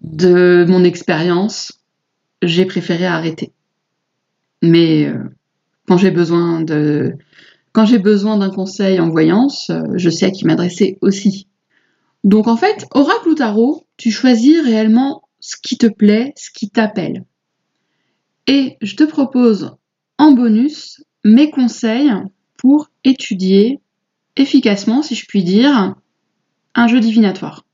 de 0.02 0.64
mon 0.68 0.84
expérience, 0.84 1.80
j'ai 2.42 2.66
préféré 2.66 3.06
arrêter. 3.06 3.52
Mais 4.62 5.06
euh, 5.06 5.18
quand 5.88 5.96
j'ai 5.96 6.12
besoin 6.12 6.60
de 6.60 7.14
quand 7.72 7.84
j'ai 7.84 7.98
besoin 7.98 8.38
d'un 8.38 8.50
conseil 8.50 9.00
en 9.00 9.10
voyance, 9.10 9.70
euh, 9.70 9.82
je 9.96 10.08
sais 10.08 10.26
à 10.26 10.30
qui 10.30 10.46
m'adresser 10.46 10.98
aussi. 11.00 11.48
Donc 12.24 12.46
en 12.46 12.56
fait, 12.56 12.86
oracle 12.92 13.28
ou 13.28 13.34
tarot, 13.34 13.84
tu 13.96 14.10
choisis 14.10 14.64
réellement 14.64 15.22
ce 15.46 15.54
qui 15.62 15.78
te 15.78 15.86
plaît, 15.86 16.32
ce 16.36 16.50
qui 16.50 16.70
t'appelle. 16.70 17.24
Et 18.48 18.76
je 18.82 18.96
te 18.96 19.04
propose 19.04 19.76
en 20.18 20.32
bonus 20.32 21.04
mes 21.24 21.50
conseils 21.50 22.10
pour 22.56 22.90
étudier 23.04 23.78
efficacement, 24.34 25.02
si 25.02 25.14
je 25.14 25.24
puis 25.26 25.44
dire, 25.44 25.94
un 26.74 26.88
jeu 26.88 26.98
divinatoire. 26.98 27.64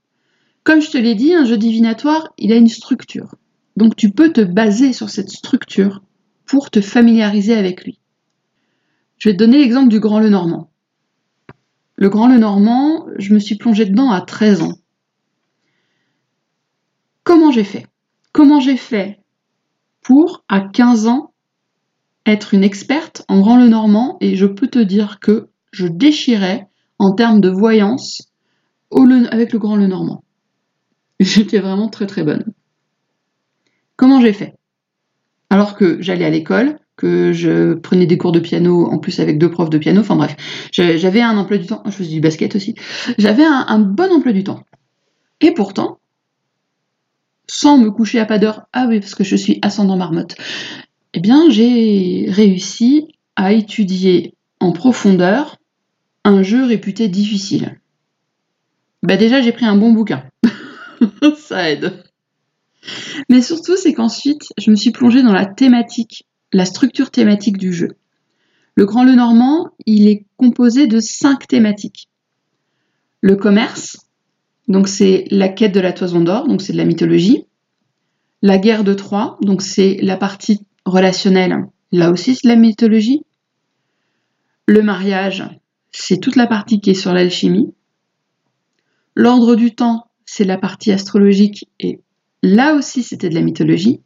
Comme 0.64 0.82
je 0.82 0.90
te 0.90 0.98
l'ai 0.98 1.14
dit, 1.14 1.32
un 1.32 1.46
jeu 1.46 1.56
divinatoire, 1.56 2.35
il 2.37 2.52
a 2.52 2.56
une 2.56 2.68
structure. 2.68 3.37
Donc 3.76 3.96
tu 3.96 4.11
peux 4.11 4.35
te 4.35 4.42
baser 4.42 4.92
sur 4.92 5.08
cette 5.08 5.30
structure 5.30 6.02
pour 6.44 6.70
te 6.70 6.82
familiariser 6.82 7.54
avec 7.54 7.85
lui. 7.85 8.00
Je 9.16 9.30
vais 9.30 9.35
te 9.35 9.38
donner 9.38 9.56
l'exemple 9.56 9.88
du 9.88 9.98
Grand 9.98 10.20
Lenormand. 10.20 10.70
Le 11.96 12.11
Grand 12.11 12.28
Lenormand, 12.28 13.06
je 13.16 13.32
me 13.32 13.38
suis 13.38 13.56
plongée 13.56 13.87
dedans 13.87 14.11
à 14.11 14.20
13 14.20 14.61
ans. 14.61 14.78
Comment 17.24 17.52
j'ai 17.52 17.64
fait? 17.64 17.87
Comment 18.32 18.61
j'ai 18.61 18.76
fait 18.76 19.20
pour, 20.02 20.44
à 20.48 20.61
15 20.61 21.06
ans, 21.06 21.32
être 22.26 22.54
une 22.54 22.64
experte 22.64 23.24
en 23.28 23.40
Grand 23.40 23.56
Lenormand 23.56 24.16
et 24.20 24.37
je 24.37 24.46
peux 24.46 24.68
te 24.68 24.78
dire 24.78 25.18
que 25.20 25.48
je 25.72 25.87
déchirais 25.87 26.68
en 26.98 27.12
termes 27.12 27.40
de 27.40 27.50
voyance 27.50 28.28
avec 29.30 29.52
le 29.52 29.58
grand 29.58 29.76
le 29.76 29.87
normand. 29.87 30.22
J'étais 31.20 31.58
vraiment 31.58 31.88
très 31.88 32.06
très 32.06 32.24
bonne. 32.24 32.44
Comment 33.96 34.20
j'ai 34.20 34.32
fait? 34.32 34.54
Alors 35.50 35.76
que 35.76 36.00
j'allais 36.00 36.24
à 36.24 36.30
l'école, 36.30 36.78
que 36.96 37.32
je 37.32 37.74
prenais 37.74 38.06
des 38.06 38.18
cours 38.18 38.32
de 38.32 38.40
piano 38.40 38.87
en 38.87 38.98
plus 38.98 39.20
avec 39.20 39.38
deux 39.38 39.50
profs 39.50 39.70
de 39.70 39.78
piano, 39.78 40.00
enfin 40.00 40.16
bref, 40.16 40.37
j'avais 40.72 41.20
un 41.20 41.37
emploi 41.37 41.58
du 41.58 41.66
temps, 41.66 41.82
je 41.87 41.90
faisais 41.90 42.11
du 42.11 42.20
basket 42.20 42.56
aussi, 42.56 42.74
j'avais 43.18 43.44
un 43.44 43.78
bon 43.78 44.12
emploi 44.12 44.32
du 44.32 44.44
temps. 44.44 44.64
Et 45.40 45.52
pourtant, 45.52 45.98
sans 47.53 47.77
me 47.77 47.91
coucher 47.91 48.19
à 48.19 48.25
pas 48.25 48.38
d'heure, 48.38 48.67
ah 48.73 48.87
oui, 48.88 48.99
parce 48.99 49.15
que 49.15 49.25
je 49.25 49.37
suis 49.37 49.59
ascendant 49.61 49.99
marmotte, 49.99 50.37
eh 51.12 51.21
bien 51.21 51.51
j'ai 51.51 52.25
réussi 52.31 53.09
à 53.37 53.53
étudier 53.53 54.35
en 54.59 54.73
profondeur 54.73 55.59
un 56.25 56.43
jeu 56.43 56.65
réputé 56.65 57.09
difficile. 57.09 57.79
Bah 59.03 59.19
déjà 59.19 59.43
j'ai 59.43 59.53
pris 59.53 59.67
un 59.67 59.77
bon 59.77 59.93
bouquin. 59.93 60.25
Ça 61.37 61.71
aide. 61.71 62.03
Mais 63.29 63.43
surtout 63.43 63.77
c'est 63.77 63.93
qu'ensuite 63.93 64.55
je 64.57 64.71
me 64.71 64.77
suis 64.77 64.91
plongée 64.91 65.23
dans 65.23 65.35
la 65.35 65.45
thématique, 65.45 66.25
la 66.55 66.65
structure 66.65 67.11
thématique 67.11 67.59
du 67.59 67.75
jeu. 67.75 67.97
Le 68.77 68.87
Grand 68.87 69.05
Le 69.05 69.15
Normand, 69.15 69.69
il 69.85 70.09
est 70.09 70.25
composé 70.38 70.87
de 70.87 71.01
cinq 71.01 71.47
thématiques. 71.49 72.09
Le 73.21 73.37
commerce, 73.37 73.99
donc 74.68 74.88
c'est 74.88 75.25
la 75.31 75.48
quête 75.48 75.75
de 75.75 75.81
la 75.81 75.92
toison 75.92 76.20
d'or, 76.20 76.46
donc 76.46 76.62
c'est 76.62 76.72
de 76.72 76.79
la 76.79 76.85
mythologie. 76.85 77.46
La 78.42 78.59
guerre 78.59 78.85
de 78.85 78.94
Troie, 78.94 79.38
donc 79.42 79.62
c'est 79.62 79.98
la 80.03 80.16
partie 80.16 80.61
relationnelle, 80.85 81.66
là 81.92 82.11
aussi 82.11 82.35
c'est 82.35 82.48
de 82.48 82.53
la 82.53 82.57
mythologie. 82.57 83.22
Le 84.66 84.83
mariage, 84.83 85.44
c'est 85.90 86.18
toute 86.18 86.37
la 86.37 86.46
partie 86.46 86.81
qui 86.81 86.90
est 86.90 86.94
sur 86.94 87.12
l'alchimie. 87.12 87.72
L'ordre 89.14 89.55
du 89.55 89.75
temps, 89.75 90.07
c'est 90.25 90.44
la 90.44 90.57
partie 90.57 90.92
astrologique 90.92 91.68
et 91.79 92.01
là 92.42 92.75
aussi 92.75 93.03
c'était 93.03 93.29
de 93.29 93.35
la 93.35 93.42
mythologie. 93.42 94.01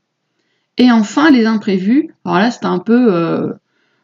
Et 0.78 0.90
enfin 0.90 1.30
les 1.30 1.46
imprévus, 1.46 2.14
alors 2.24 2.38
là 2.38 2.50
c'était 2.50 2.66
un 2.66 2.78
peu 2.78 3.14
euh, 3.14 3.52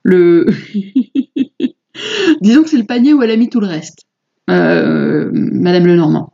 le... 0.02 0.46
Disons 2.40 2.62
que 2.62 2.70
c'est 2.70 2.78
le 2.78 2.86
panier 2.86 3.12
où 3.12 3.22
elle 3.22 3.30
a 3.30 3.36
mis 3.36 3.50
tout 3.50 3.60
le 3.60 3.66
reste, 3.66 4.06
euh, 4.48 5.30
Madame 5.32 5.86
Lenormand. 5.86 6.31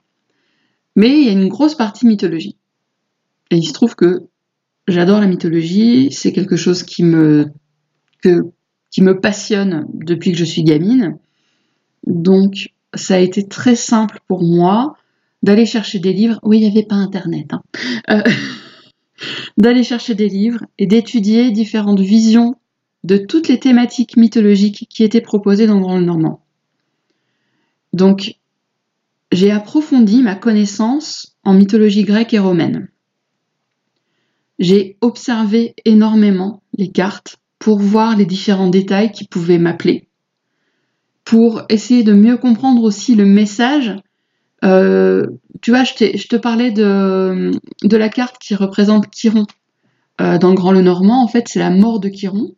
Mais 0.98 1.16
il 1.16 1.26
y 1.26 1.28
a 1.28 1.32
une 1.32 1.46
grosse 1.46 1.76
partie 1.76 2.08
mythologie. 2.08 2.56
Et 3.52 3.56
il 3.56 3.64
se 3.64 3.72
trouve 3.72 3.94
que 3.94 4.26
j'adore 4.88 5.20
la 5.20 5.28
mythologie, 5.28 6.08
c'est 6.10 6.32
quelque 6.32 6.56
chose 6.56 6.82
qui 6.82 7.04
me, 7.04 7.52
qui 8.20 9.00
me 9.02 9.20
passionne 9.20 9.86
depuis 9.94 10.32
que 10.32 10.38
je 10.38 10.44
suis 10.44 10.64
gamine. 10.64 11.16
Donc 12.04 12.70
ça 12.94 13.14
a 13.14 13.18
été 13.18 13.46
très 13.46 13.76
simple 13.76 14.18
pour 14.26 14.42
moi 14.42 14.96
d'aller 15.44 15.66
chercher 15.66 16.00
des 16.00 16.12
livres. 16.12 16.40
Oui, 16.42 16.58
il 16.58 16.62
n'y 16.62 16.76
avait 16.76 16.86
pas 16.86 16.96
Internet. 16.96 17.52
Hein. 17.52 17.62
Euh, 18.10 18.22
d'aller 19.56 19.84
chercher 19.84 20.16
des 20.16 20.28
livres 20.28 20.64
et 20.78 20.88
d'étudier 20.88 21.52
différentes 21.52 22.00
visions 22.00 22.56
de 23.04 23.18
toutes 23.18 23.46
les 23.46 23.60
thématiques 23.60 24.16
mythologiques 24.16 24.88
qui 24.90 25.04
étaient 25.04 25.20
proposées 25.20 25.68
dans 25.68 25.76
le 25.76 25.82
Grand 25.82 26.00
Normand. 26.00 26.44
Donc, 27.92 28.37
j'ai 29.32 29.50
approfondi 29.50 30.22
ma 30.22 30.34
connaissance 30.34 31.36
en 31.44 31.54
mythologie 31.54 32.04
grecque 32.04 32.34
et 32.34 32.38
romaine. 32.38 32.88
J'ai 34.58 34.96
observé 35.00 35.74
énormément 35.84 36.62
les 36.76 36.90
cartes 36.90 37.36
pour 37.58 37.78
voir 37.78 38.16
les 38.16 38.26
différents 38.26 38.68
détails 38.68 39.12
qui 39.12 39.26
pouvaient 39.26 39.58
m'appeler, 39.58 40.08
pour 41.24 41.62
essayer 41.68 42.02
de 42.02 42.12
mieux 42.12 42.36
comprendre 42.36 42.82
aussi 42.82 43.14
le 43.14 43.26
message. 43.26 43.94
Euh, 44.64 45.26
tu 45.60 45.70
vois, 45.70 45.84
je, 45.84 45.94
te 45.94 46.36
parlais 46.36 46.70
de, 46.70 47.50
la 47.82 48.08
carte 48.08 48.38
qui 48.38 48.54
représente 48.54 49.10
Chiron. 49.10 49.46
Euh, 50.20 50.38
dans 50.38 50.48
le 50.48 50.54
Grand 50.54 50.72
Lenormand, 50.72 51.22
en 51.22 51.28
fait, 51.28 51.46
c'est 51.46 51.60
la 51.60 51.70
mort 51.70 52.00
de 52.00 52.08
Chiron. 52.08 52.54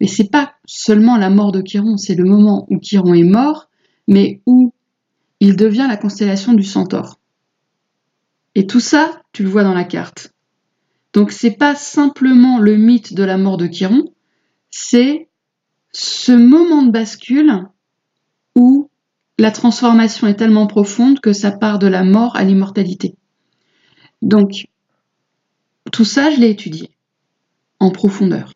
Mais 0.00 0.06
c'est 0.06 0.30
pas 0.30 0.52
seulement 0.66 1.16
la 1.16 1.30
mort 1.30 1.52
de 1.52 1.62
Chiron, 1.62 1.96
c'est 1.96 2.14
le 2.14 2.24
moment 2.24 2.66
où 2.68 2.78
Chiron 2.78 3.14
est 3.14 3.24
mort, 3.24 3.68
mais 4.06 4.42
où 4.46 4.72
il 5.40 5.56
devient 5.56 5.86
la 5.88 5.96
constellation 5.96 6.52
du 6.52 6.64
Centaure. 6.64 7.18
Et 8.54 8.66
tout 8.66 8.80
ça, 8.80 9.22
tu 9.32 9.42
le 9.42 9.48
vois 9.48 9.62
dans 9.62 9.74
la 9.74 9.84
carte. 9.84 10.32
Donc 11.12 11.32
c'est 11.32 11.56
pas 11.56 11.74
simplement 11.74 12.58
le 12.58 12.76
mythe 12.76 13.14
de 13.14 13.22
la 13.22 13.38
mort 13.38 13.56
de 13.56 13.66
Chiron, 13.66 14.12
c'est 14.70 15.28
ce 15.92 16.32
moment 16.32 16.82
de 16.82 16.90
bascule 16.90 17.66
où 18.54 18.90
la 19.38 19.50
transformation 19.50 20.26
est 20.26 20.34
tellement 20.34 20.66
profonde 20.66 21.20
que 21.20 21.32
ça 21.32 21.52
part 21.52 21.78
de 21.78 21.86
la 21.86 22.04
mort 22.04 22.36
à 22.36 22.44
l'immortalité. 22.44 23.14
Donc 24.20 24.66
tout 25.92 26.04
ça, 26.04 26.30
je 26.30 26.40
l'ai 26.40 26.50
étudié 26.50 26.90
en 27.80 27.90
profondeur. 27.90 28.52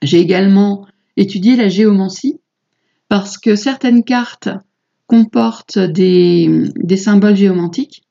J'ai 0.00 0.20
également 0.20 0.86
étudié 1.16 1.56
la 1.56 1.68
géomancie 1.68 2.40
parce 3.08 3.36
que 3.36 3.56
certaines 3.56 4.04
cartes 4.04 4.48
comportent 5.08 5.80
des, 5.80 6.70
des 6.76 6.96
symboles 6.96 7.36
géomantiques 7.36 8.04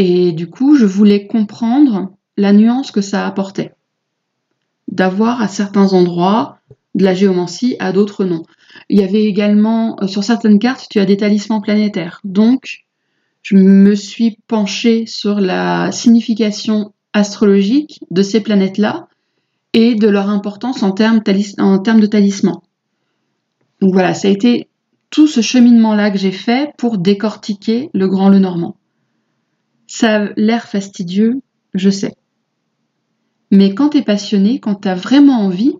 et 0.00 0.30
du 0.30 0.48
coup, 0.48 0.76
je 0.76 0.86
voulais 0.86 1.26
comprendre 1.26 2.12
la 2.36 2.52
nuance 2.52 2.92
que 2.92 3.00
ça 3.00 3.26
apportait. 3.26 3.72
D'avoir 4.86 5.42
à 5.42 5.48
certains 5.48 5.92
endroits 5.92 6.58
de 6.94 7.02
la 7.02 7.14
géomancie, 7.14 7.74
à 7.80 7.90
d'autres 7.90 8.24
non. 8.24 8.44
Il 8.88 9.00
y 9.00 9.02
avait 9.02 9.24
également, 9.24 9.96
euh, 10.00 10.06
sur 10.06 10.22
certaines 10.22 10.60
cartes, 10.60 10.86
tu 10.88 11.00
as 11.00 11.04
des 11.04 11.16
talismans 11.16 11.60
planétaires. 11.60 12.20
Donc, 12.22 12.86
je 13.42 13.56
me 13.56 13.96
suis 13.96 14.38
penchée 14.46 15.04
sur 15.06 15.40
la 15.40 15.90
signification 15.90 16.92
astrologique 17.12 18.00
de 18.12 18.22
ces 18.22 18.40
planètes-là 18.40 19.08
et 19.72 19.96
de 19.96 20.08
leur 20.08 20.30
importance 20.30 20.84
en 20.84 20.92
termes, 20.92 21.22
en 21.58 21.78
termes 21.80 22.00
de 22.00 22.06
talismans. 22.06 22.62
Donc 23.80 23.92
voilà, 23.92 24.14
ça 24.14 24.28
a 24.28 24.30
été 24.30 24.67
tout 25.10 25.26
ce 25.26 25.40
cheminement-là 25.40 26.10
que 26.10 26.18
j'ai 26.18 26.32
fait 26.32 26.72
pour 26.78 26.98
décortiquer 26.98 27.90
le 27.94 28.08
Grand 28.08 28.28
Le 28.28 28.38
Normand. 28.38 28.76
Ça 29.86 30.16
a 30.16 30.28
l'air 30.36 30.68
fastidieux, 30.68 31.40
je 31.74 31.90
sais. 31.90 32.14
Mais 33.50 33.74
quand 33.74 33.90
t'es 33.90 34.02
passionné, 34.02 34.60
quand 34.60 34.74
t'as 34.74 34.94
vraiment 34.94 35.40
envie, 35.40 35.76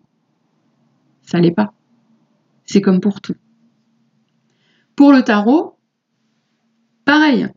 ça 1.22 1.38
l'est 1.38 1.52
pas. 1.52 1.74
C'est 2.64 2.80
comme 2.80 3.00
pour 3.00 3.20
tout. 3.20 3.36
Pour 4.96 5.12
le 5.12 5.22
tarot, 5.22 5.76
pareil. 7.04 7.48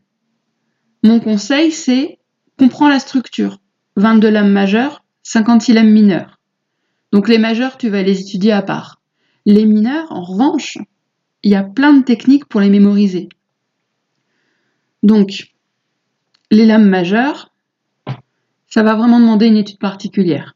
Mon 1.02 1.20
conseil, 1.20 1.72
c'est 1.72 2.18
comprends 2.58 2.88
la 2.88 3.00
structure. 3.00 3.58
22 3.96 4.30
lames 4.30 4.52
majeures, 4.52 5.04
56 5.22 5.72
lames 5.72 5.90
mineures. 5.90 6.38
Donc 7.12 7.28
les 7.28 7.38
majeures, 7.38 7.76
tu 7.76 7.88
vas 7.88 8.02
les 8.02 8.20
étudier 8.20 8.52
à 8.52 8.62
part. 8.62 9.00
Les 9.44 9.66
mineurs, 9.66 10.12
en 10.12 10.22
revanche, 10.22 10.78
il 11.42 11.50
y 11.50 11.54
a 11.54 11.62
plein 11.62 11.94
de 11.94 12.04
techniques 12.04 12.46
pour 12.46 12.60
les 12.60 12.70
mémoriser. 12.70 13.28
Donc, 15.02 15.52
les 16.50 16.66
lames 16.66 16.88
majeures, 16.88 17.50
ça 18.68 18.82
va 18.82 18.94
vraiment 18.94 19.20
demander 19.20 19.46
une 19.46 19.56
étude 19.56 19.78
particulière. 19.78 20.54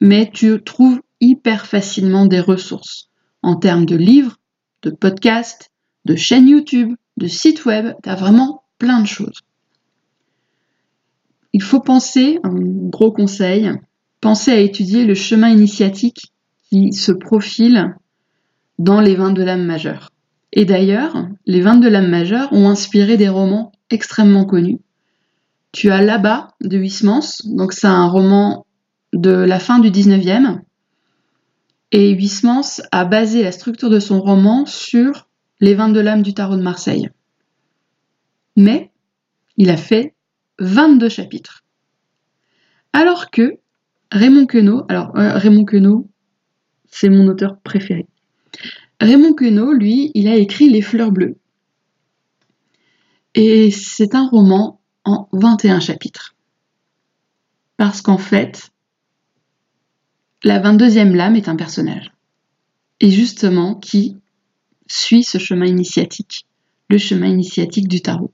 Mais 0.00 0.30
tu 0.32 0.62
trouves 0.62 1.00
hyper 1.20 1.66
facilement 1.66 2.26
des 2.26 2.40
ressources 2.40 3.10
en 3.42 3.56
termes 3.56 3.86
de 3.86 3.96
livres, 3.96 4.38
de 4.82 4.90
podcasts, 4.90 5.70
de 6.04 6.16
chaînes 6.16 6.48
YouTube, 6.48 6.94
de 7.16 7.26
sites 7.26 7.64
web, 7.64 7.94
tu 8.02 8.08
as 8.08 8.14
vraiment 8.14 8.64
plein 8.78 9.00
de 9.00 9.06
choses. 9.06 9.40
Il 11.52 11.62
faut 11.62 11.80
penser, 11.80 12.40
un 12.42 12.54
gros 12.54 13.12
conseil, 13.12 13.70
penser 14.20 14.50
à 14.50 14.58
étudier 14.58 15.04
le 15.04 15.14
chemin 15.14 15.50
initiatique 15.50 16.32
qui 16.68 16.92
se 16.92 17.12
profile 17.12 17.94
dans 18.78 19.00
les 19.00 19.14
22 19.14 19.44
lames 19.44 19.64
majeures. 19.64 20.10
Et 20.54 20.64
d'ailleurs, 20.64 21.28
les 21.44 21.60
22 21.60 21.88
lames 21.90 22.08
majeures 22.08 22.52
ont 22.52 22.68
inspiré 22.68 23.18
des 23.18 23.28
romans 23.28 23.72
extrêmement 23.90 24.46
connus 24.46 24.78
tu 25.74 25.90
as 25.90 26.00
Là-bas 26.00 26.54
de 26.60 26.78
Huysmans, 26.78 27.42
donc 27.44 27.72
c'est 27.72 27.88
un 27.88 28.06
roman 28.06 28.64
de 29.12 29.32
la 29.32 29.58
fin 29.58 29.80
du 29.80 29.90
19e. 29.90 30.60
Et 31.90 32.10
Huysmans 32.10 32.80
a 32.92 33.04
basé 33.04 33.42
la 33.42 33.50
structure 33.50 33.90
de 33.90 33.98
son 33.98 34.20
roman 34.20 34.66
sur 34.66 35.28
les 35.60 35.74
22 35.74 36.00
lames 36.00 36.22
du 36.22 36.32
tarot 36.32 36.56
de 36.56 36.62
Marseille. 36.62 37.10
Mais 38.56 38.92
il 39.56 39.68
a 39.68 39.76
fait 39.76 40.14
22 40.60 41.08
chapitres. 41.08 41.64
Alors 42.92 43.32
que 43.32 43.58
Raymond 44.12 44.46
Queneau, 44.46 44.84
alors 44.88 45.16
euh, 45.16 45.36
Raymond 45.36 45.64
Queneau, 45.64 46.08
c'est 46.86 47.08
mon 47.08 47.26
auteur 47.26 47.58
préféré. 47.64 48.06
Raymond 49.00 49.34
Queneau, 49.34 49.72
lui, 49.72 50.10
il 50.14 50.28
a 50.28 50.36
écrit 50.36 50.70
Les 50.70 50.82
fleurs 50.82 51.12
bleues. 51.12 51.36
Et 53.34 53.70
c'est 53.70 54.14
un 54.14 54.28
roman 54.28 54.80
en 55.04 55.28
21 55.32 55.80
chapitres. 55.80 56.34
Parce 57.76 58.00
qu'en 58.00 58.18
fait, 58.18 58.70
la 60.44 60.60
22e 60.60 61.12
lame 61.14 61.36
est 61.36 61.48
un 61.48 61.56
personnage. 61.56 62.12
Et 63.00 63.10
justement, 63.10 63.74
qui 63.74 64.16
suit 64.86 65.24
ce 65.24 65.38
chemin 65.38 65.66
initiatique, 65.66 66.46
le 66.88 66.98
chemin 66.98 67.26
initiatique 67.26 67.88
du 67.88 68.00
tarot. 68.00 68.32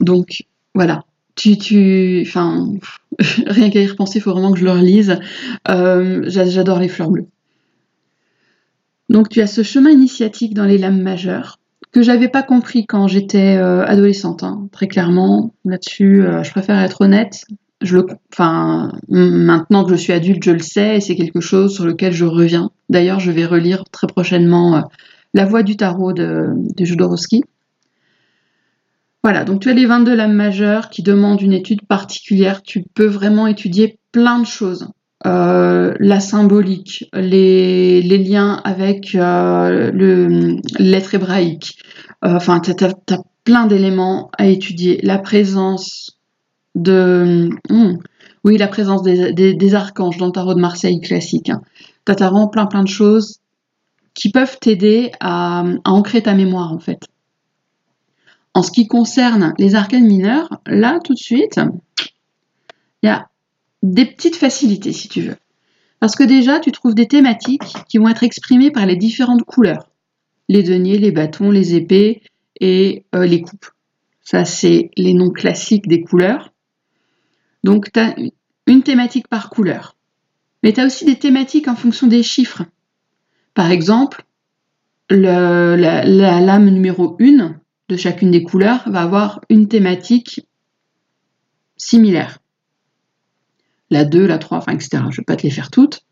Donc, 0.00 0.44
voilà. 0.74 1.04
Tu, 1.36 1.56
tu, 1.56 2.22
enfin, 2.26 2.74
rien 3.46 3.70
qu'à 3.70 3.80
y 3.80 3.86
repenser, 3.86 4.18
il 4.18 4.22
faut 4.22 4.32
vraiment 4.32 4.52
que 4.52 4.58
je 4.58 4.64
le 4.64 4.72
relise. 4.72 5.18
Euh, 5.68 6.24
j'adore 6.26 6.80
les 6.80 6.88
fleurs 6.88 7.10
bleues. 7.10 7.28
Donc, 9.10 9.28
tu 9.28 9.40
as 9.40 9.46
ce 9.46 9.62
chemin 9.62 9.90
initiatique 9.90 10.54
dans 10.54 10.64
les 10.64 10.78
lames 10.78 11.02
majeures 11.02 11.60
que 11.92 12.02
j'avais 12.02 12.28
pas 12.28 12.42
compris 12.42 12.86
quand 12.86 13.08
j'étais 13.08 13.56
euh, 13.56 13.84
adolescente, 13.84 14.42
hein, 14.42 14.68
très 14.72 14.86
clairement. 14.86 15.52
Là-dessus, 15.64 16.22
euh, 16.22 16.42
je 16.42 16.50
préfère 16.50 16.78
être 16.78 17.00
honnête. 17.00 17.44
Je 17.80 17.96
le, 17.96 18.06
enfin, 18.32 18.92
maintenant 19.08 19.84
que 19.84 19.90
je 19.90 19.96
suis 19.96 20.12
adulte, 20.12 20.44
je 20.44 20.50
le 20.50 20.60
sais, 20.60 20.98
et 20.98 21.00
c'est 21.00 21.16
quelque 21.16 21.40
chose 21.40 21.74
sur 21.74 21.84
lequel 21.86 22.12
je 22.12 22.24
reviens. 22.24 22.70
D'ailleurs, 22.88 23.20
je 23.20 23.30
vais 23.30 23.46
relire 23.46 23.84
très 23.90 24.06
prochainement 24.06 24.76
euh, 24.76 24.80
La 25.34 25.46
Voix 25.46 25.62
du 25.62 25.76
tarot 25.76 26.12
de, 26.12 26.50
de. 26.76 27.40
Voilà, 29.24 29.44
donc 29.44 29.60
tu 29.60 29.70
as 29.70 29.74
les 29.74 29.86
22 29.86 30.14
lames 30.14 30.34
majeures 30.34 30.88
qui 30.88 31.02
demandent 31.02 31.42
une 31.42 31.52
étude 31.52 31.82
particulière. 31.82 32.62
Tu 32.62 32.84
peux 32.94 33.06
vraiment 33.06 33.46
étudier 33.46 33.98
plein 34.12 34.38
de 34.38 34.46
choses. 34.46 34.88
Euh, 35.26 35.94
la 35.98 36.18
symbolique, 36.18 37.04
les, 37.12 38.00
liens 38.00 38.60
avec 38.64 39.14
euh, 39.14 39.90
le 39.92 40.56
l'être 40.78 41.14
hébraïque. 41.14 41.76
Euh, 42.24 42.36
enfin, 42.36 42.60
tu 42.60 42.70
as, 42.70 42.94
plein 43.44 43.66
d'éléments 43.66 44.30
à 44.38 44.46
étudier. 44.46 45.00
La 45.02 45.18
présence 45.18 46.18
de... 46.74 47.50
Hmm, 47.68 47.96
Oui, 48.44 48.56
la 48.56 48.68
présence 48.68 49.02
des, 49.02 49.74
archanges 49.74 50.16
dans 50.16 50.26
le 50.26 50.32
tarot 50.32 50.54
de 50.54 50.60
Marseille 50.60 51.00
classique. 51.00 51.50
Hein. 51.50 51.60
Tu 52.06 52.12
as 52.12 52.16
vraiment 52.16 52.48
plein 52.48 52.66
plein 52.66 52.82
de 52.82 52.88
choses 52.88 53.40
qui 54.14 54.30
peuvent 54.30 54.58
t'aider 54.58 55.12
à, 55.20 55.64
ancrer 55.84 56.22
ta 56.22 56.34
mémoire 56.34 56.72
en 56.72 56.78
fait. 56.78 57.02
En 58.54 58.62
ce 58.62 58.72
qui 58.72 58.86
concerne 58.88 59.54
les 59.58 59.74
arcanes 59.74 60.06
mineurs, 60.06 60.48
là 60.66 60.98
tout 61.04 61.14
de 61.14 61.18
suite, 61.18 61.60
il 63.02 63.06
y 63.06 63.10
a 63.10 63.29
des 63.82 64.04
petites 64.06 64.36
facilités 64.36 64.92
si 64.92 65.08
tu 65.08 65.22
veux. 65.22 65.36
Parce 66.00 66.16
que 66.16 66.24
déjà, 66.24 66.60
tu 66.60 66.72
trouves 66.72 66.94
des 66.94 67.08
thématiques 67.08 67.74
qui 67.88 67.98
vont 67.98 68.08
être 68.08 68.22
exprimées 68.22 68.70
par 68.70 68.86
les 68.86 68.96
différentes 68.96 69.44
couleurs. 69.44 69.90
Les 70.48 70.62
deniers, 70.62 70.98
les 70.98 71.12
bâtons, 71.12 71.50
les 71.50 71.74
épées 71.74 72.22
et 72.58 73.04
euh, 73.14 73.26
les 73.26 73.42
coupes. 73.42 73.70
Ça, 74.22 74.44
c'est 74.44 74.90
les 74.96 75.12
noms 75.12 75.30
classiques 75.30 75.88
des 75.88 76.02
couleurs. 76.02 76.52
Donc, 77.64 77.92
tu 77.92 78.00
as 78.00 78.16
une 78.66 78.82
thématique 78.82 79.28
par 79.28 79.50
couleur. 79.50 79.96
Mais 80.62 80.72
tu 80.72 80.80
as 80.80 80.86
aussi 80.86 81.04
des 81.04 81.18
thématiques 81.18 81.68
en 81.68 81.76
fonction 81.76 82.06
des 82.06 82.22
chiffres. 82.22 82.64
Par 83.54 83.70
exemple, 83.70 84.24
la, 85.10 85.76
lame 86.04 86.70
numéro 86.70 87.16
1 87.20 87.60
de 87.88 87.96
chacune 87.96 88.30
des 88.30 88.42
couleurs 88.42 88.88
va 88.88 89.02
avoir 89.02 89.40
une 89.48 89.68
thématique 89.68 90.46
similaire. 91.76 92.39
La 93.90 94.04
2, 94.04 94.26
la 94.26 94.38
3, 94.38 94.58
enfin, 94.58 94.72
etc. 94.72 94.88
Je 94.92 94.98
ne 94.98 95.16
vais 95.16 95.24
pas 95.24 95.36
te 95.36 95.42
les 95.42 95.50
faire 95.50 95.70
toutes. 95.70 96.04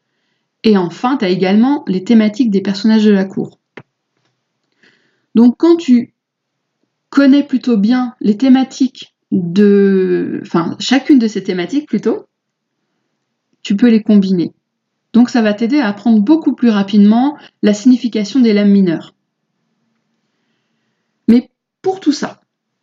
Et 0.65 0.77
enfin, 0.77 1.17
tu 1.17 1.25
as 1.25 1.29
également 1.29 1.85
les 1.87 2.05
thématiques 2.05 2.51
des 2.51 2.61
personnages 2.61 3.05
de 3.05 3.13
la 3.13 3.25
cour. 3.25 3.59
Donc 5.35 5.55
quand 5.59 5.77
tu 5.77 6.15
connais 7.11 7.45
plutôt 7.45 7.77
bien 7.77 8.15
les 8.21 8.37
thématiques 8.37 9.15
de... 9.31 10.41
Enfin, 10.43 10.77
chacune 10.81 11.19
de 11.19 11.29
ces 11.29 11.45
thématiques 11.45 11.89
plutôt, 11.89 12.27
tu 13.63 13.77
peux 13.77 13.89
les 13.89 14.03
combiner. 14.03 14.53
Donc 15.13 15.31
ça 15.31 15.43
va 15.43 15.55
t'aider 15.55 15.79
à 15.79 15.89
apprendre 15.89 16.21
beaucoup 16.21 16.55
plus 16.55 16.71
rapidement 16.71 17.39
la 17.63 17.75
signification 17.75 18.41
des 18.41 18.53
lames 18.53 18.71
mineures. 18.71 19.15
Mais 21.29 21.51
pour 21.83 22.01
tout 22.01 22.13
ça, 22.13 22.41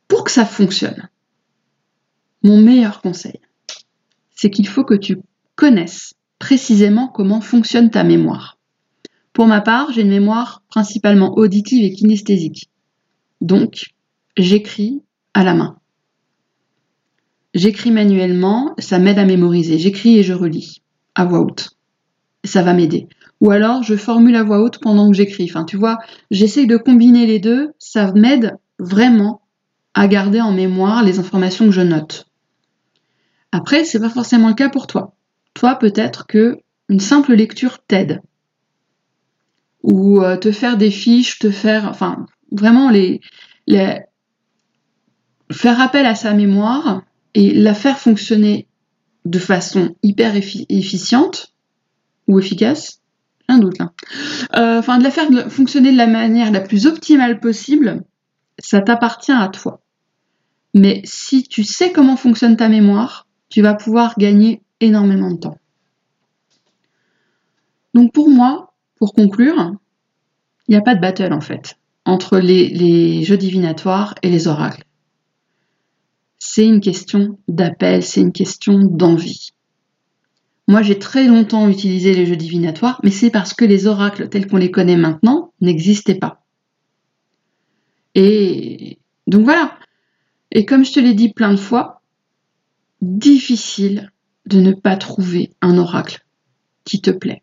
pour 0.07 0.23
que 0.23 0.31
ça 0.31 0.45
fonctionne, 0.45 1.09
mon 2.43 2.61
meilleur 2.61 3.01
conseil, 3.01 3.39
c'est 4.45 4.51
qu'il 4.51 4.67
faut 4.67 4.83
que 4.83 4.93
tu 4.93 5.17
connaisses 5.55 6.13
précisément 6.37 7.07
comment 7.07 7.41
fonctionne 7.41 7.89
ta 7.89 8.03
mémoire. 8.03 8.59
Pour 9.33 9.47
ma 9.47 9.59
part, 9.59 9.91
j'ai 9.91 10.01
une 10.03 10.09
mémoire 10.09 10.61
principalement 10.69 11.35
auditive 11.35 11.83
et 11.83 11.91
kinesthésique. 11.91 12.69
Donc, 13.41 13.85
j'écris 14.37 15.01
à 15.33 15.43
la 15.43 15.55
main. 15.55 15.79
J'écris 17.55 17.89
manuellement, 17.89 18.75
ça 18.77 18.99
m'aide 18.99 19.17
à 19.17 19.25
mémoriser. 19.25 19.79
J'écris 19.79 20.19
et 20.19 20.21
je 20.21 20.33
relis 20.33 20.83
à 21.15 21.25
voix 21.25 21.39
haute 21.39 21.71
ça 22.43 22.61
va 22.61 22.75
m'aider. 22.75 23.07
Ou 23.41 23.49
alors, 23.49 23.81
je 23.81 23.95
formule 23.95 24.35
à 24.35 24.43
voix 24.43 24.61
haute 24.61 24.77
pendant 24.79 25.09
que 25.09 25.17
j'écris. 25.17 25.47
Enfin, 25.49 25.65
tu 25.65 25.75
vois, 25.75 25.97
j'essaye 26.29 26.67
de 26.67 26.77
combiner 26.77 27.25
les 27.25 27.39
deux. 27.39 27.71
Ça 27.79 28.11
m'aide 28.13 28.59
vraiment 28.77 29.41
à 29.95 30.07
garder 30.07 30.39
en 30.39 30.51
mémoire 30.51 31.03
les 31.03 31.17
informations 31.17 31.65
que 31.65 31.71
je 31.71 31.81
note. 31.81 32.27
Après, 33.55 33.85
c'est 33.85 34.01
pas 34.01 34.09
forcément 34.09 34.49
le 34.49 34.53
cas 34.53 34.67
pour 34.67 34.85
toi. 34.85 35.15
Toi, 35.53 35.75
peut-être 35.75 36.27
que 36.27 36.57
une 36.89 36.99
simple 36.99 37.33
lecture 37.33 37.79
t'aide. 37.79 38.21
Ou 39.81 40.21
euh, 40.21 40.35
te 40.35 40.51
faire 40.51 40.75
des 40.75 40.91
fiches, 40.91 41.39
te 41.39 41.49
faire, 41.49 41.87
enfin, 41.87 42.25
vraiment 42.51 42.89
les, 42.89 43.21
faire 45.51 45.79
appel 45.79 46.05
à 46.05 46.15
sa 46.15 46.33
mémoire 46.33 47.03
et 47.33 47.53
la 47.53 47.73
faire 47.73 47.97
fonctionner 47.97 48.67
de 49.23 49.39
façon 49.39 49.95
hyper 50.03 50.35
efficiente 50.35 51.53
ou 52.27 52.39
efficace, 52.39 52.99
un 53.47 53.59
doute 53.59 53.79
là. 53.79 53.93
Euh, 54.57 54.79
enfin, 54.79 54.97
de 54.97 55.03
la 55.03 55.11
faire 55.11 55.29
fonctionner 55.49 55.93
de 55.93 55.97
la 55.97 56.07
manière 56.07 56.51
la 56.51 56.59
plus 56.59 56.87
optimale 56.87 57.39
possible, 57.39 58.03
ça 58.59 58.81
t'appartient 58.81 59.31
à 59.31 59.47
toi. 59.47 59.79
Mais 60.73 61.01
si 61.05 61.43
tu 61.43 61.63
sais 61.63 61.93
comment 61.93 62.17
fonctionne 62.17 62.57
ta 62.57 62.67
mémoire, 62.67 63.24
tu 63.49 63.61
vas 63.61 63.73
pouvoir 63.73 64.15
gagner 64.17 64.61
énormément 64.79 65.31
de 65.31 65.37
temps. 65.37 65.57
Donc 67.93 68.11
pour 68.13 68.29
moi, 68.29 68.73
pour 68.97 69.13
conclure, 69.13 69.73
il 70.67 70.71
n'y 70.71 70.77
a 70.77 70.81
pas 70.81 70.95
de 70.95 71.01
battle 71.01 71.33
en 71.33 71.41
fait 71.41 71.77
entre 72.05 72.37
les, 72.37 73.23
jeux 73.23 73.37
divinatoires 73.37 74.15
et 74.21 74.29
les 74.29 74.47
oracles. 74.47 74.83
C'est 76.37 76.65
une 76.65 76.79
question 76.79 77.39
d'appel, 77.47 78.03
c'est 78.03 78.21
une 78.21 78.31
question 78.31 78.79
d'envie. 78.79 79.51
Moi, 80.67 80.81
j'ai 80.81 80.99
très 80.99 81.25
longtemps 81.25 81.67
utilisé 81.67 82.13
les 82.13 82.25
jeux 82.25 82.35
divinatoires, 82.35 82.99
mais 83.03 83.11
c'est 83.11 83.31
parce 83.31 83.53
que 83.53 83.65
les 83.65 83.87
oracles 83.87 84.29
tels 84.29 84.47
qu'on 84.47 84.57
les 84.57 84.71
connaît 84.71 84.97
maintenant 84.97 85.51
n'existaient 85.61 86.15
pas. 86.15 86.43
Et 88.13 88.99
donc 89.27 89.43
voilà. 89.43 89.77
Et 90.51 90.65
comme 90.65 90.85
je 90.85 90.93
te 90.93 90.99
l'ai 90.99 91.13
dit 91.13 91.33
plein 91.33 91.51
de 91.51 91.59
fois, 91.59 91.94
difficile 93.01 94.11
de 94.45 94.59
ne 94.59 94.73
pas 94.73 94.95
trouver 94.95 95.51
un 95.61 95.77
oracle 95.77 96.25
qui 96.83 97.01
te 97.01 97.11
plaît. 97.11 97.41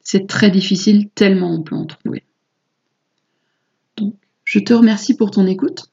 C'est 0.00 0.28
très 0.28 0.50
difficile 0.50 1.10
tellement 1.10 1.52
on 1.52 1.62
peut 1.62 1.74
en 1.74 1.86
trouver. 1.86 2.24
Donc, 3.96 4.14
je 4.44 4.60
te 4.60 4.72
remercie 4.72 5.16
pour 5.16 5.30
ton 5.30 5.46
écoute. 5.46 5.86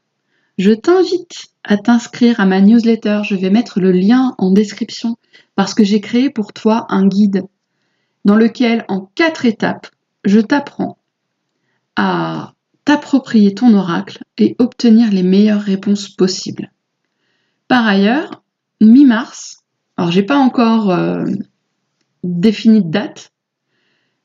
Je 0.59 0.71
t'invite 0.71 1.47
à 1.63 1.77
t'inscrire 1.77 2.39
à 2.39 2.45
ma 2.45 2.61
newsletter. 2.61 3.21
Je 3.23 3.35
vais 3.35 3.49
mettre 3.49 3.79
le 3.79 3.91
lien 3.91 4.35
en 4.37 4.51
description 4.51 5.17
parce 5.55 5.73
que 5.73 5.83
j'ai 5.83 5.99
créé 5.99 6.29
pour 6.29 6.53
toi 6.53 6.85
un 6.89 7.07
guide 7.07 7.43
dans 8.25 8.35
lequel, 8.35 8.85
en 8.87 9.09
quatre 9.15 9.45
étapes, 9.45 9.87
je 10.23 10.39
t'apprends 10.39 10.97
à 11.95 12.53
t'approprier 12.85 13.53
ton 13.53 13.73
oracle 13.73 14.23
et 14.37 14.55
obtenir 14.59 15.11
les 15.11 15.23
meilleures 15.23 15.61
réponses 15.61 16.09
possibles. 16.09 16.71
Par 17.67 17.85
ailleurs, 17.87 18.42
mi-mars, 18.81 19.63
alors 19.97 20.11
j'ai 20.11 20.23
pas 20.23 20.37
encore 20.37 20.91
euh, 20.91 21.25
défini 22.23 22.83
de 22.83 22.89
date, 22.89 23.31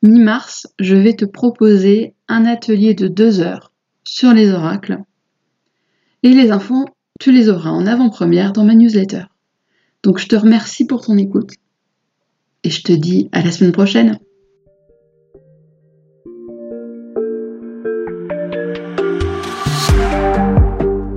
mi-mars, 0.03 0.67
je 0.79 0.95
vais 0.95 1.15
te 1.15 1.25
proposer 1.25 2.15
un 2.29 2.47
atelier 2.47 2.95
de 2.95 3.09
deux 3.09 3.41
heures 3.41 3.73
sur 4.05 4.33
les 4.33 4.51
oracles 4.51 4.99
et 6.23 6.31
les 6.31 6.51
infos, 6.51 6.87
tu 7.21 7.33
les 7.33 7.49
auras 7.49 7.71
en 7.71 7.87
avant-première 7.87 8.53
dans 8.53 8.65
ma 8.65 8.75
newsletter. 8.75 9.25
Donc 10.03 10.19
je 10.19 10.29
te 10.29 10.37
remercie 10.37 10.87
pour 10.87 11.01
ton 11.05 11.17
écoute 11.17 11.53
et 12.65 12.71
je 12.71 12.83
te 12.83 12.93
dis 12.93 13.29
à 13.33 13.43
la 13.43 13.51
semaine 13.51 13.73
prochaine. 13.73 14.19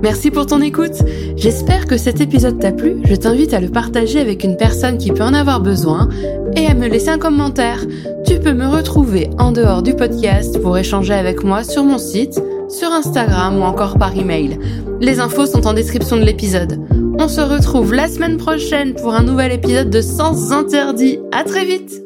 Merci 0.02 0.32
pour 0.32 0.46
ton 0.46 0.60
écoute. 0.60 1.04
J'espère 1.36 1.86
que 1.86 1.96
cet 1.96 2.20
épisode 2.20 2.58
t'a 2.58 2.72
plu. 2.72 2.96
Je 3.04 3.14
t'invite 3.14 3.54
à 3.54 3.60
le 3.60 3.68
partager 3.68 4.20
avec 4.20 4.44
une 4.44 4.56
personne 4.56 4.98
qui 4.98 5.10
peut 5.10 5.22
en 5.22 5.34
avoir 5.34 5.60
besoin 5.60 6.08
et 6.56 6.66
à 6.66 6.74
me 6.74 6.88
laisser 6.88 7.08
un 7.08 7.18
commentaire. 7.18 7.84
Tu 8.26 8.38
peux 8.38 8.52
me 8.52 8.66
retrouver 8.66 9.30
en 9.38 9.52
dehors 9.52 9.82
du 9.82 9.94
podcast 9.94 10.60
pour 10.60 10.78
échanger 10.78 11.14
avec 11.14 11.42
moi 11.44 11.64
sur 11.64 11.84
mon 11.84 11.98
site 11.98 12.40
sur 12.68 12.90
Instagram 12.90 13.58
ou 13.58 13.62
encore 13.62 13.98
par 13.98 14.16
email. 14.16 14.58
Les 15.00 15.20
infos 15.20 15.46
sont 15.46 15.66
en 15.66 15.74
description 15.74 16.16
de 16.16 16.24
l'épisode. 16.24 16.80
On 17.18 17.28
se 17.28 17.40
retrouve 17.40 17.92
la 17.92 18.08
semaine 18.08 18.36
prochaine 18.36 18.94
pour 18.94 19.14
un 19.14 19.22
nouvel 19.22 19.52
épisode 19.52 19.90
de 19.90 20.00
Sens 20.00 20.50
Interdit. 20.50 21.18
À 21.32 21.44
très 21.44 21.64
vite! 21.64 22.01